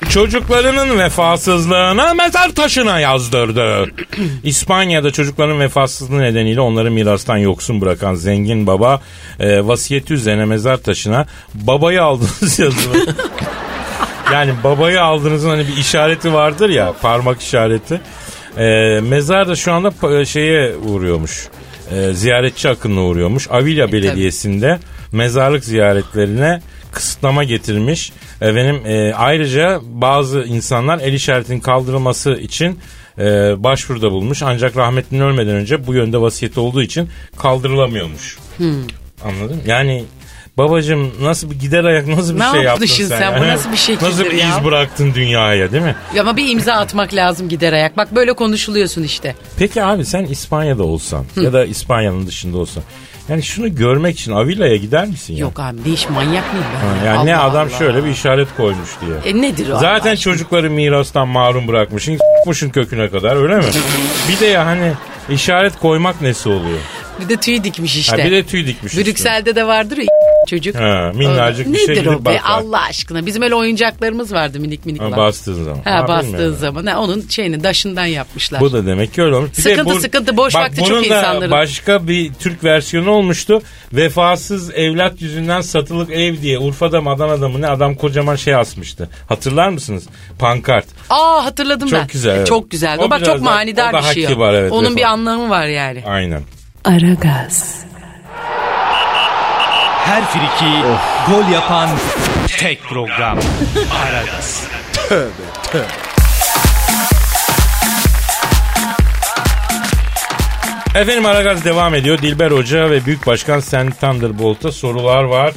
Çocuklarının 0.09 0.99
vefasızlığına 0.99 2.15
mezar 2.15 2.49
taşına 2.49 3.01
yazdırdı. 3.01 3.87
İspanya'da 4.45 5.11
çocukların 5.11 5.61
vefasızlığı 5.61 6.21
nedeniyle 6.21 6.61
onları 6.61 6.91
mirastan 6.91 7.37
yoksun 7.37 7.81
bırakan 7.81 8.15
zengin 8.15 8.67
baba 8.67 9.01
e, 9.41 9.67
vasiyeti 9.67 10.15
üzerine 10.15 10.45
mezar 10.45 10.77
taşına 10.77 11.27
babayı 11.55 12.03
aldınız 12.03 12.59
yazılı. 12.59 13.15
yani 14.33 14.53
babayı 14.65 15.03
aldığınızın 15.03 15.51
hani 15.51 15.69
bir 15.69 15.77
işareti 15.77 16.33
vardır 16.33 16.69
ya 16.69 16.93
parmak 17.03 17.41
işareti. 17.41 18.01
E, 18.59 19.01
mezar 19.01 19.49
da 19.49 19.57
şu 19.57 19.73
anda 19.73 19.89
pa- 19.89 20.27
şeye 20.27 20.77
uğruyormuş. 20.77 21.49
E, 21.91 22.13
ziyaretçi 22.13 22.69
akınına 22.69 23.05
uğruyormuş. 23.05 23.49
Avilya 23.51 23.93
Belediyesi'nde 23.93 24.79
mezarlık 25.13 25.65
ziyaretlerine 25.65 26.63
kısıtlama 26.93 27.45
getirmiş. 27.45 28.13
Efendim 28.41 28.87
e, 28.87 29.15
ayrıca 29.15 29.81
bazı 29.85 30.41
insanlar 30.43 31.01
el 31.01 31.13
işaretinin 31.13 31.61
kaldırılması 31.61 32.33
için 32.33 32.79
e, 33.19 33.23
başvuruda 33.63 34.11
bulmuş. 34.11 34.43
Ancak 34.43 34.77
rahmetlinin 34.77 35.23
ölmeden 35.23 35.55
önce 35.55 35.87
bu 35.87 35.95
yönde 35.95 36.21
vasiyeti 36.21 36.61
olduğu 36.61 36.83
için 36.83 37.09
kaldırılamıyormuş. 37.37 38.39
Anladın? 39.25 39.61
Yani 39.67 40.05
babacım 40.59 41.11
nasıl 41.23 41.51
bir 41.51 41.59
gider 41.59 41.85
ayak 41.85 42.07
nasıl 42.09 42.35
bir 42.35 42.41
Ne 42.41 42.51
şey 42.53 42.63
yaptın 42.63 42.87
sen? 42.87 43.07
sen? 43.07 43.41
Bu 43.41 43.47
nasıl 43.49 43.73
bir 43.73 43.77
şekildir 43.77 44.07
Nasıl 44.07 44.25
bir 44.25 44.33
ya? 44.33 44.59
iz 44.59 44.65
bıraktın 44.65 45.15
dünyaya 45.15 45.73
değil 45.73 45.83
mi? 45.83 45.97
Ama 46.21 46.37
bir 46.37 46.49
imza 46.49 46.73
atmak 46.73 47.15
lazım 47.15 47.49
gider 47.49 47.73
ayak. 47.73 47.97
Bak 47.97 48.15
böyle 48.15 48.33
konuşuluyorsun 48.33 49.03
işte. 49.03 49.35
Peki 49.59 49.83
abi 49.85 50.05
sen 50.05 50.25
İspanya'da 50.25 50.83
olsan 50.85 51.25
ya 51.37 51.53
da 51.53 51.65
İspanya'nın 51.65 52.27
dışında 52.27 52.59
olsan 52.59 52.83
yani 53.29 53.43
şunu 53.43 53.75
görmek 53.75 54.19
için 54.19 54.33
Avilla'ya 54.33 54.77
gider 54.77 55.07
misin 55.07 55.35
ya? 55.35 55.41
Yok 55.41 55.61
abi 55.61 55.77
ne 55.87 55.93
iş 55.93 56.09
manyak 56.09 56.53
mıyım 56.53 56.67
ben? 56.75 56.89
Ha, 56.89 57.07
ya? 57.07 57.15
Yani 57.15 57.27
ne 57.27 57.37
Allah 57.37 57.51
adam 57.51 57.69
Allah. 57.69 57.79
şöyle 57.79 58.05
bir 58.05 58.11
işaret 58.11 58.49
koymuş 58.57 58.91
diye. 59.01 59.35
E 59.35 59.43
nedir 59.43 59.69
o? 59.71 59.79
Zaten 59.79 60.09
Allah 60.11 60.17
çocukları 60.17 60.71
mirastan 60.71 61.29
mahrum 61.29 61.69
bırakmışsın. 61.69 62.17
s**mışın 62.17 62.71
köküne 62.71 63.09
kadar 63.11 63.37
öyle 63.37 63.57
mi? 63.57 63.65
bir 64.29 64.41
de 64.41 64.47
ya 64.47 64.67
hani 64.67 64.93
işaret 65.31 65.79
koymak 65.79 66.21
nesi 66.23 66.49
oluyor? 66.49 66.79
Bir 67.21 67.29
de 67.29 67.37
tüy 67.37 67.65
dikmiş 67.65 67.97
işte. 67.97 68.23
Ha, 68.23 68.29
bir 68.29 68.33
de 68.33 68.47
tüy 68.47 68.67
dikmiş. 68.67 68.97
Brüksel'de 68.97 69.57
de 69.57 69.67
vardır 69.67 69.97
ya 69.97 70.05
çocuk. 70.57 70.75
Ha, 70.77 71.13
minnacık 71.15 71.69
O- 71.69 71.73
bir 71.73 71.79
şey 71.79 71.89
Nedir 71.97 72.07
o 72.07 72.21
be 72.21 72.25
bakar. 72.25 72.41
Allah 72.45 72.81
aşkına? 72.83 73.27
Bizim 73.27 73.43
öyle 73.43 73.55
oyuncaklarımız 73.55 74.33
vardı 74.33 74.61
minik 74.61 74.87
minik. 74.87 75.03
Ha, 75.03 75.17
bastığın 75.17 75.65
zaman. 75.65 75.79
Ha, 75.85 75.91
Ha, 76.03 76.09
bastığın 76.09 76.55
zaman. 76.55 76.87
Ha, 76.87 77.01
onun 77.01 77.25
şeyini 77.29 77.65
daşından 77.65 78.07
yapmışlar. 78.07 78.61
Bu 78.61 78.73
da 78.73 78.87
demek 78.87 79.15
ki 79.15 79.23
öyle 79.23 79.35
olmuş. 79.37 79.51
Bir 79.59 79.63
Sıkıntı, 79.63 80.01
sıkıntı, 80.01 80.37
boş 80.37 80.55
bak, 80.55 80.63
vakti 80.63 80.77
çok 80.77 80.91
bunun 80.91 81.01
da 81.03 81.05
insanların. 81.07 81.51
başka 81.51 82.09
bir 82.09 82.33
Türk 82.35 82.65
versiyonu 82.65 83.11
olmuştu. 83.11 83.63
Vefasız 83.93 84.71
evlat 84.75 85.23
yüzünden 85.23 85.61
satılık 85.61 86.11
ev 86.11 86.43
diye 86.43 86.59
Urfa'da 86.59 87.01
mı 87.01 87.11
Adana'da 87.11 87.49
mı 87.49 87.61
ne 87.61 87.67
adam 87.69 87.95
kocaman 87.95 88.37
şey 88.37 88.55
asmıştı. 88.55 89.09
Hatırlar 89.29 89.69
mısınız? 89.69 90.05
Pankart. 90.39 90.87
Aa 91.11 91.45
hatırladım 91.45 91.89
Çok 91.89 91.99
ben. 92.01 92.07
güzel, 92.13 92.37
evet. 92.37 92.47
Çok 92.47 92.71
güzel. 92.71 92.99
O 92.99 93.11
bak 93.11 93.25
çok 93.25 93.41
manidar 93.41 93.93
bir 93.95 94.03
şey. 94.15 94.27
o. 94.27 94.29
kibar, 94.29 94.55
evet, 94.55 94.73
Onun 94.73 94.85
vefa. 94.87 94.97
bir 94.97 95.03
anlamı 95.03 95.51
var 95.51 95.67
yani. 95.67 96.03
Aynen. 96.07 96.43
Aragaz, 96.85 97.77
Her 100.05 100.25
friki 100.25 100.83
gol 101.29 101.53
yapan 101.53 101.91
tek 102.59 102.83
program. 102.83 103.39
Aragaz. 104.05 104.67
Efendim 110.95 111.27
Aragaz 111.27 111.65
devam 111.65 111.95
ediyor. 111.95 112.19
Dilber 112.19 112.51
Hoca 112.51 112.91
ve 112.91 113.07
Büyük 113.07 113.27
Başkan 113.27 113.61
Sen 113.61 113.91
Thunderbolt'a 113.91 114.73
sorular 114.73 115.25
var. 115.25 115.53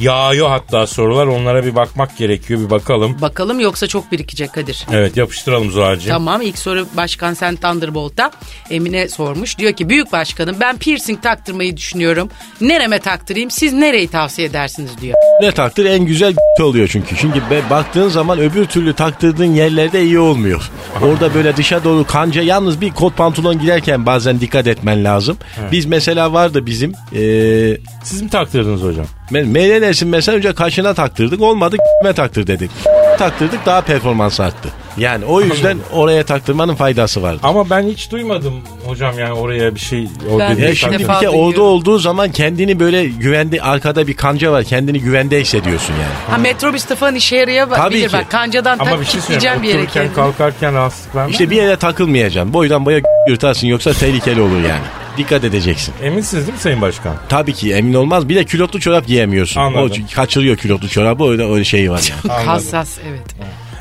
Yağıyor 0.00 0.48
hatta 0.48 0.86
sorular. 0.86 1.26
Onlara 1.26 1.64
bir 1.64 1.74
bakmak 1.74 2.16
gerekiyor. 2.18 2.60
Bir 2.60 2.70
bakalım. 2.70 3.20
Bakalım 3.20 3.60
yoksa 3.60 3.86
çok 3.86 4.12
birikecek 4.12 4.52
Kadir. 4.52 4.86
Evet 4.92 5.16
yapıştıralım 5.16 5.70
Zuhal'cığım. 5.70 6.08
Tamam 6.12 6.42
ilk 6.42 6.58
soru 6.58 6.86
Başkan 6.96 7.34
Sen 7.34 7.56
Thunderbolt'ta 7.56 8.30
Emine 8.70 9.08
sormuş. 9.08 9.58
Diyor 9.58 9.72
ki 9.72 9.88
büyük 9.88 10.12
başkanım 10.12 10.56
ben 10.60 10.76
piercing 10.78 11.22
taktırmayı 11.22 11.76
düşünüyorum. 11.76 12.28
Nereme 12.60 12.98
taktırayım 12.98 13.50
siz 13.50 13.72
nereyi 13.72 14.08
tavsiye 14.08 14.48
edersiniz 14.48 14.90
diyor. 15.00 15.14
Ne 15.42 15.52
taktır 15.52 15.84
en 15.84 16.04
güzel 16.06 16.34
oluyor 16.60 16.88
çünkü. 16.92 17.16
Çünkü 17.16 17.38
be, 17.50 17.62
baktığın 17.70 18.08
zaman 18.08 18.38
öbür 18.38 18.64
türlü 18.66 18.92
taktırdığın 18.94 19.54
yerlerde 19.54 20.02
iyi 20.02 20.18
olmuyor. 20.18 20.70
Orada 21.02 21.34
böyle 21.34 21.56
dışa 21.56 21.84
doğru 21.84 22.04
kanca 22.04 22.42
yalnız 22.42 22.80
bir 22.80 22.90
kot 22.90 23.16
pantolon 23.16 23.58
giderken 23.58 24.06
bazen 24.06 24.40
dikkat 24.40 24.66
etmen 24.66 25.04
lazım. 25.04 25.38
Biz 25.72 25.86
mesela 25.86 26.32
vardı 26.32 26.66
bizim 26.66 26.92
eee 27.12 27.80
Siz 28.04 28.22
mi 28.22 28.28
taktırdınız 28.30 28.82
hocam? 28.82 29.06
Meylenesin 29.30 30.08
mesela 30.08 30.38
önce 30.38 30.52
kaşına 30.52 30.94
taktırdık 30.94 31.40
olmadı 31.42 31.76
me 32.04 32.12
taktır 32.12 32.46
dedik. 32.46 32.70
Taktırdık 33.18 33.66
daha 33.66 33.80
performans 33.80 34.40
arttı. 34.40 34.68
Yani 34.98 35.24
o 35.24 35.40
yüzden 35.40 35.78
oraya 35.92 36.22
taktırmanın 36.24 36.74
faydası 36.74 37.22
vardı. 37.22 37.40
Ama 37.42 37.70
ben 37.70 37.82
hiç 37.82 38.10
duymadım 38.10 38.54
hocam 38.86 39.18
yani 39.18 39.32
oraya 39.32 39.74
bir 39.74 39.80
şey. 39.80 40.08
O 40.34 40.38
Ben 40.38 40.56
Ya 40.56 40.74
şimdi 40.74 40.98
bir 40.98 41.04
kere 41.06 41.28
orada 41.28 41.62
olduğu 41.62 41.98
zaman 41.98 42.32
kendini 42.32 42.80
böyle 42.80 43.04
güvende 43.04 43.62
arkada 43.62 44.06
bir 44.06 44.14
kanca 44.14 44.52
var 44.52 44.64
kendini 44.64 45.00
güvende 45.00 45.40
hissediyorsun 45.40 45.92
yani. 45.94 46.30
Ha 46.30 46.38
metrobüs 46.38 46.84
falan 46.86 47.14
işe 47.14 47.36
yarayabilir. 47.36 47.76
Tabii 47.76 48.06
ki. 48.06 48.12
Bak 48.12 48.30
kancadan 48.30 48.78
Ama 48.78 48.90
tak 48.90 49.00
bir 49.00 49.04
şey 49.06 49.20
söyleyeyim. 49.20 49.62
bir 49.62 49.68
yere 49.68 49.78
Otururken 49.78 49.94
kendini. 50.02 50.14
kalkarken 50.14 50.74
rahatsızlık 50.74 51.14
var 51.14 51.24
mı? 51.24 51.30
İşte 51.30 51.50
bir 51.50 51.56
yere 51.56 51.76
takılmayacaksın. 51.76 52.52
Boydan 52.54 52.86
boya 52.86 53.00
yırtarsın 53.28 53.66
yoksa 53.66 53.92
tehlikeli 53.92 54.40
olur 54.40 54.60
yani. 54.68 54.82
Dikkat 55.18 55.44
edeceksin. 55.44 55.94
Eminsiniz 56.02 56.46
değil 56.46 56.54
mi 56.54 56.60
Sayın 56.60 56.80
Başkan? 56.80 57.16
Tabii 57.28 57.52
ki 57.52 57.74
emin 57.74 57.94
olmaz. 57.94 58.28
Bir 58.28 58.36
de 58.36 58.44
külotlu 58.44 58.80
çorap 58.80 59.06
giyemiyorsun. 59.06 59.60
Anladım. 59.60 60.04
O 60.10 60.14
kaçırıyor 60.14 60.56
külotlu 60.56 60.88
çorabı 60.88 61.24
öyle, 61.24 61.52
öyle 61.52 61.64
şey 61.64 61.90
var 61.90 62.10
yani. 62.10 62.44
Hassas 62.46 62.98
evet. 63.08 63.22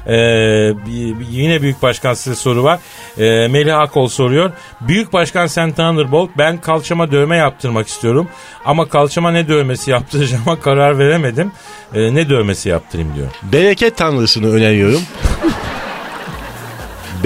Ee, 0.08 0.13
yine 1.32 1.62
Büyük 1.62 1.82
Başkan 1.82 2.13
size 2.13 2.36
soru 2.36 2.63
var. 2.63 2.80
Ee, 3.17 3.47
Melih 3.47 3.80
Akol 3.80 4.08
soruyor. 4.08 4.52
Büyük 4.82 5.13
Başkan 5.13 5.47
Sen 5.47 5.71
Thunderbolt 5.71 6.30
ben 6.38 6.62
kalçama 6.62 7.12
dövme 7.12 7.38
yaptırmak 7.38 7.88
istiyorum. 7.88 8.28
Ama 8.65 8.89
kalçama 8.89 9.32
ne 9.32 9.47
dövmesi 9.47 9.91
yaptıracağıma 9.91 10.60
karar 10.60 11.00
veremedim. 11.00 11.52
Ee, 11.93 12.15
ne 12.15 12.30
dövmesi 12.30 12.69
yaptırayım 12.69 13.15
diyor. 13.15 13.28
Bereket 13.43 13.97
tanrısını 13.97 14.52
öneriyorum. 14.54 15.02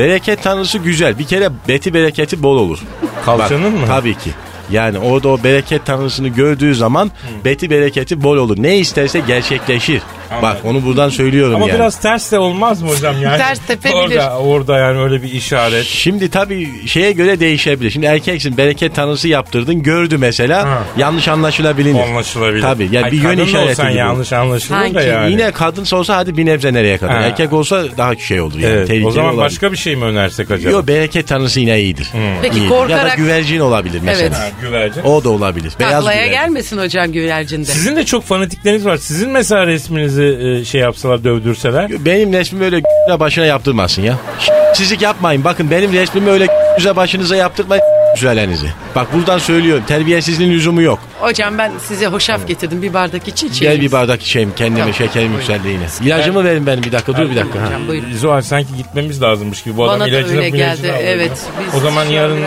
Bereket 0.01 0.43
tanrısı 0.43 0.77
güzel. 0.77 1.19
Bir 1.19 1.23
kere 1.23 1.49
beti 1.67 1.93
bereketi 1.93 2.43
bol 2.43 2.57
olur. 2.57 2.79
Kalçanın 3.25 3.73
mı? 3.73 3.85
Tabii 3.87 4.13
ki. 4.13 4.31
Yani 4.71 4.99
orada 4.99 5.29
o 5.29 5.43
bereket 5.43 5.85
tanrısını 5.85 6.27
gördüğü 6.27 6.75
zaman 6.75 7.11
beti 7.45 7.69
bereketi 7.69 8.23
bol 8.23 8.37
olur. 8.37 8.57
Ne 8.59 8.77
isterse 8.77 9.19
gerçekleşir. 9.19 10.01
Bak 10.41 10.57
onu 10.65 10.85
buradan 10.85 11.09
söylüyorum 11.09 11.55
Ama 11.55 11.67
yani. 11.67 11.75
biraz 11.75 11.99
ters 11.99 12.31
de 12.31 12.39
olmaz 12.39 12.81
mı 12.81 12.89
hocam 12.89 13.21
yani? 13.21 13.37
Ters 13.41 13.59
tepebilir. 13.67 13.95
Orada, 14.17 14.37
orada 14.39 14.77
yani 14.77 14.99
öyle 14.99 15.23
bir 15.23 15.31
işaret. 15.31 15.85
Şimdi 15.85 16.29
tabii 16.29 16.87
şeye 16.87 17.11
göre 17.11 17.39
değişebilir. 17.39 17.89
Şimdi 17.91 18.05
erkeksin 18.05 18.57
bereket 18.57 18.95
tanısı 18.95 19.27
yaptırdın 19.27 19.83
gördü 19.83 20.17
mesela 20.17 20.65
Ha. 20.69 20.83
yanlış 20.97 21.27
anlaşılabilir. 21.27 21.95
Anlaşılabilir. 21.99 22.61
Tabii 22.61 22.89
yani 22.91 23.05
Ay, 23.05 23.11
bir 23.11 23.17
yön 23.17 23.23
kadın 23.23 23.37
da 23.37 23.43
işareti 23.43 23.71
olsan 23.71 23.89
gibi. 23.89 23.99
yanlış 23.99 24.33
anlaşılır 24.33 24.77
da 24.79 24.83
Sanki 24.83 25.09
yani. 25.09 25.31
Yine 25.31 25.51
kadınsa 25.51 25.97
olsa 25.97 26.17
hadi 26.17 26.37
bir 26.37 26.45
nebze 26.45 26.73
nereye 26.73 26.97
kadar. 26.97 27.15
Ha. 27.17 27.21
Erkek 27.21 27.53
olsa 27.53 27.83
daha 27.97 28.15
şey 28.15 28.41
olur 28.41 28.59
yani. 28.59 28.73
Evet, 28.89 29.05
o 29.05 29.11
zaman 29.11 29.29
olabilir. 29.29 29.45
başka 29.45 29.71
bir 29.71 29.77
şey 29.77 29.95
mi 29.95 30.03
önersek 30.05 30.51
acaba? 30.51 30.71
Yok 30.71 30.87
bereket 30.87 31.27
tanrısı 31.27 31.59
yine 31.59 31.79
iyidir. 31.81 32.07
Peki 32.41 32.55
İyidir. 32.57 32.65
Ya 32.65 32.69
da 32.71 32.75
korkarak- 32.75 33.17
güvercin 33.17 33.59
olabilir 33.59 34.01
mesela. 34.05 34.21
Evet. 34.27 34.33
Ha, 34.37 34.47
güvercin. 34.61 35.01
O 35.03 35.23
da 35.23 35.29
olabilir. 35.29 35.73
Beyaz 35.79 35.91
Taklaya 35.91 36.25
güvercin. 36.25 36.41
gelmesin 36.41 36.77
hocam 36.77 37.11
güvercinde. 37.11 37.65
Sizin 37.65 37.95
de 37.95 38.05
çok 38.05 38.23
fanatikleriniz 38.23 38.85
var. 38.85 38.97
Sizin 38.97 39.29
mesela 39.29 39.67
resminizi 39.67 40.20
e, 40.23 40.65
şey 40.65 40.81
yapsalar 40.81 41.23
dövdürseler. 41.23 42.05
Benim 42.05 42.33
resmimi 42.33 42.65
öyle 42.65 42.81
güzel 43.05 43.19
başına 43.19 43.45
yaptırmasın 43.45 44.01
ya. 44.01 44.15
Sizlik 44.75 45.01
yapmayın. 45.01 45.43
Bakın 45.43 45.71
benim 45.71 45.93
resmimi 45.93 46.29
öyle 46.29 46.47
güzel 46.77 46.95
başınıza 46.95 47.35
yaptırmayın 47.35 47.83
güzelenizi. 48.15 48.67
Bak 48.95 49.13
buradan 49.13 49.37
söylüyorum. 49.37 49.83
Terbiyesizliğin 49.87 50.51
lüzumu 50.51 50.81
yok. 50.81 50.99
Hocam 51.19 51.57
ben 51.57 51.71
size 51.87 52.07
hoşaf 52.07 52.47
getirdim 52.47 52.81
bir 52.81 52.93
bardak 52.93 53.27
için 53.27 53.47
Gel 53.47 53.53
içeyim. 53.55 53.81
bir 53.81 53.91
bardak 53.91 54.21
içeyim. 54.21 54.51
Kendime 54.55 54.79
Tamam. 54.79 54.93
şekerim 54.93 55.27
Buyurun. 55.27 55.37
yükseldi 55.39 55.67
yine. 55.67 55.83
İlacımı 56.11 56.43
verin 56.43 56.67
benim 56.67 56.83
bir 56.83 56.91
dakika. 56.91 57.17
Dur 57.17 57.29
bir 57.31 57.35
dakika. 57.35 57.65
Hocam 57.67 57.87
buyurun. 57.87 58.13
Zuhal 58.13 58.41
sanki 58.41 58.75
gitmemiz 58.77 59.21
lazımmış 59.21 59.63
gibi. 59.63 59.77
Bu 59.77 59.81
Bana 59.81 59.91
adam 59.91 60.01
da 60.01 60.07
ilacını 60.07 60.37
öyle 60.37 60.49
geldi, 60.49 60.79
alıyor. 60.91 60.95
evet. 61.03 61.31
Biz 61.67 61.75
O 61.75 61.79
zaman 61.79 62.05
yarın 62.05 62.39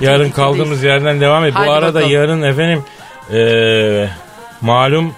yarın 0.00 0.30
kaldığımız 0.30 0.82
yerden 0.82 1.20
devam 1.20 1.44
et. 1.44 1.54
Bu 1.66 1.70
arada 1.72 1.94
bakalım. 1.94 2.10
yarın 2.12 2.42
efendim 2.42 2.82
e, 3.34 4.08
malum 4.60 5.14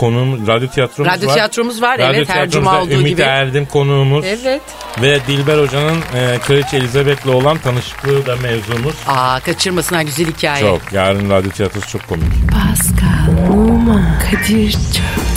konuğum 0.00 0.46
radyo 0.46 0.68
tiyatromuz 0.68 1.12
Radyo 1.12 1.28
var. 1.28 1.34
tiyatromuz 1.34 1.82
var, 1.82 1.98
Radyo 1.98 2.14
evet, 2.14 2.28
her 2.28 2.50
cuma 2.50 2.82
olduğu 2.82 2.92
Ümit 2.92 3.06
gibi. 3.06 3.22
Erdim 3.22 3.66
konuğumuz. 3.66 4.24
Evet. 4.26 4.62
Ve 5.02 5.26
Dilber 5.26 5.58
Hoca'nın 5.58 5.98
e, 6.14 6.38
Kraliçe 6.46 6.76
Elizabeth'le 6.76 7.26
olan 7.26 7.58
tanışıklığı 7.58 8.26
da 8.26 8.36
mevzumuz. 8.36 8.94
Aa 9.06 9.40
kaçırmasın 9.40 9.96
ha 9.96 10.02
güzel 10.02 10.26
hikaye. 10.26 10.60
Çok. 10.60 10.92
Yarın 10.92 11.30
radyo 11.30 11.50
tiyatrosu 11.50 11.88
çok 11.88 12.08
komik. 12.08 12.26
Pascal, 12.52 13.52
Oman, 13.52 14.18
Kadir 14.30 14.72
çok 14.72 15.29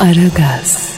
Aragaz. 0.00 0.93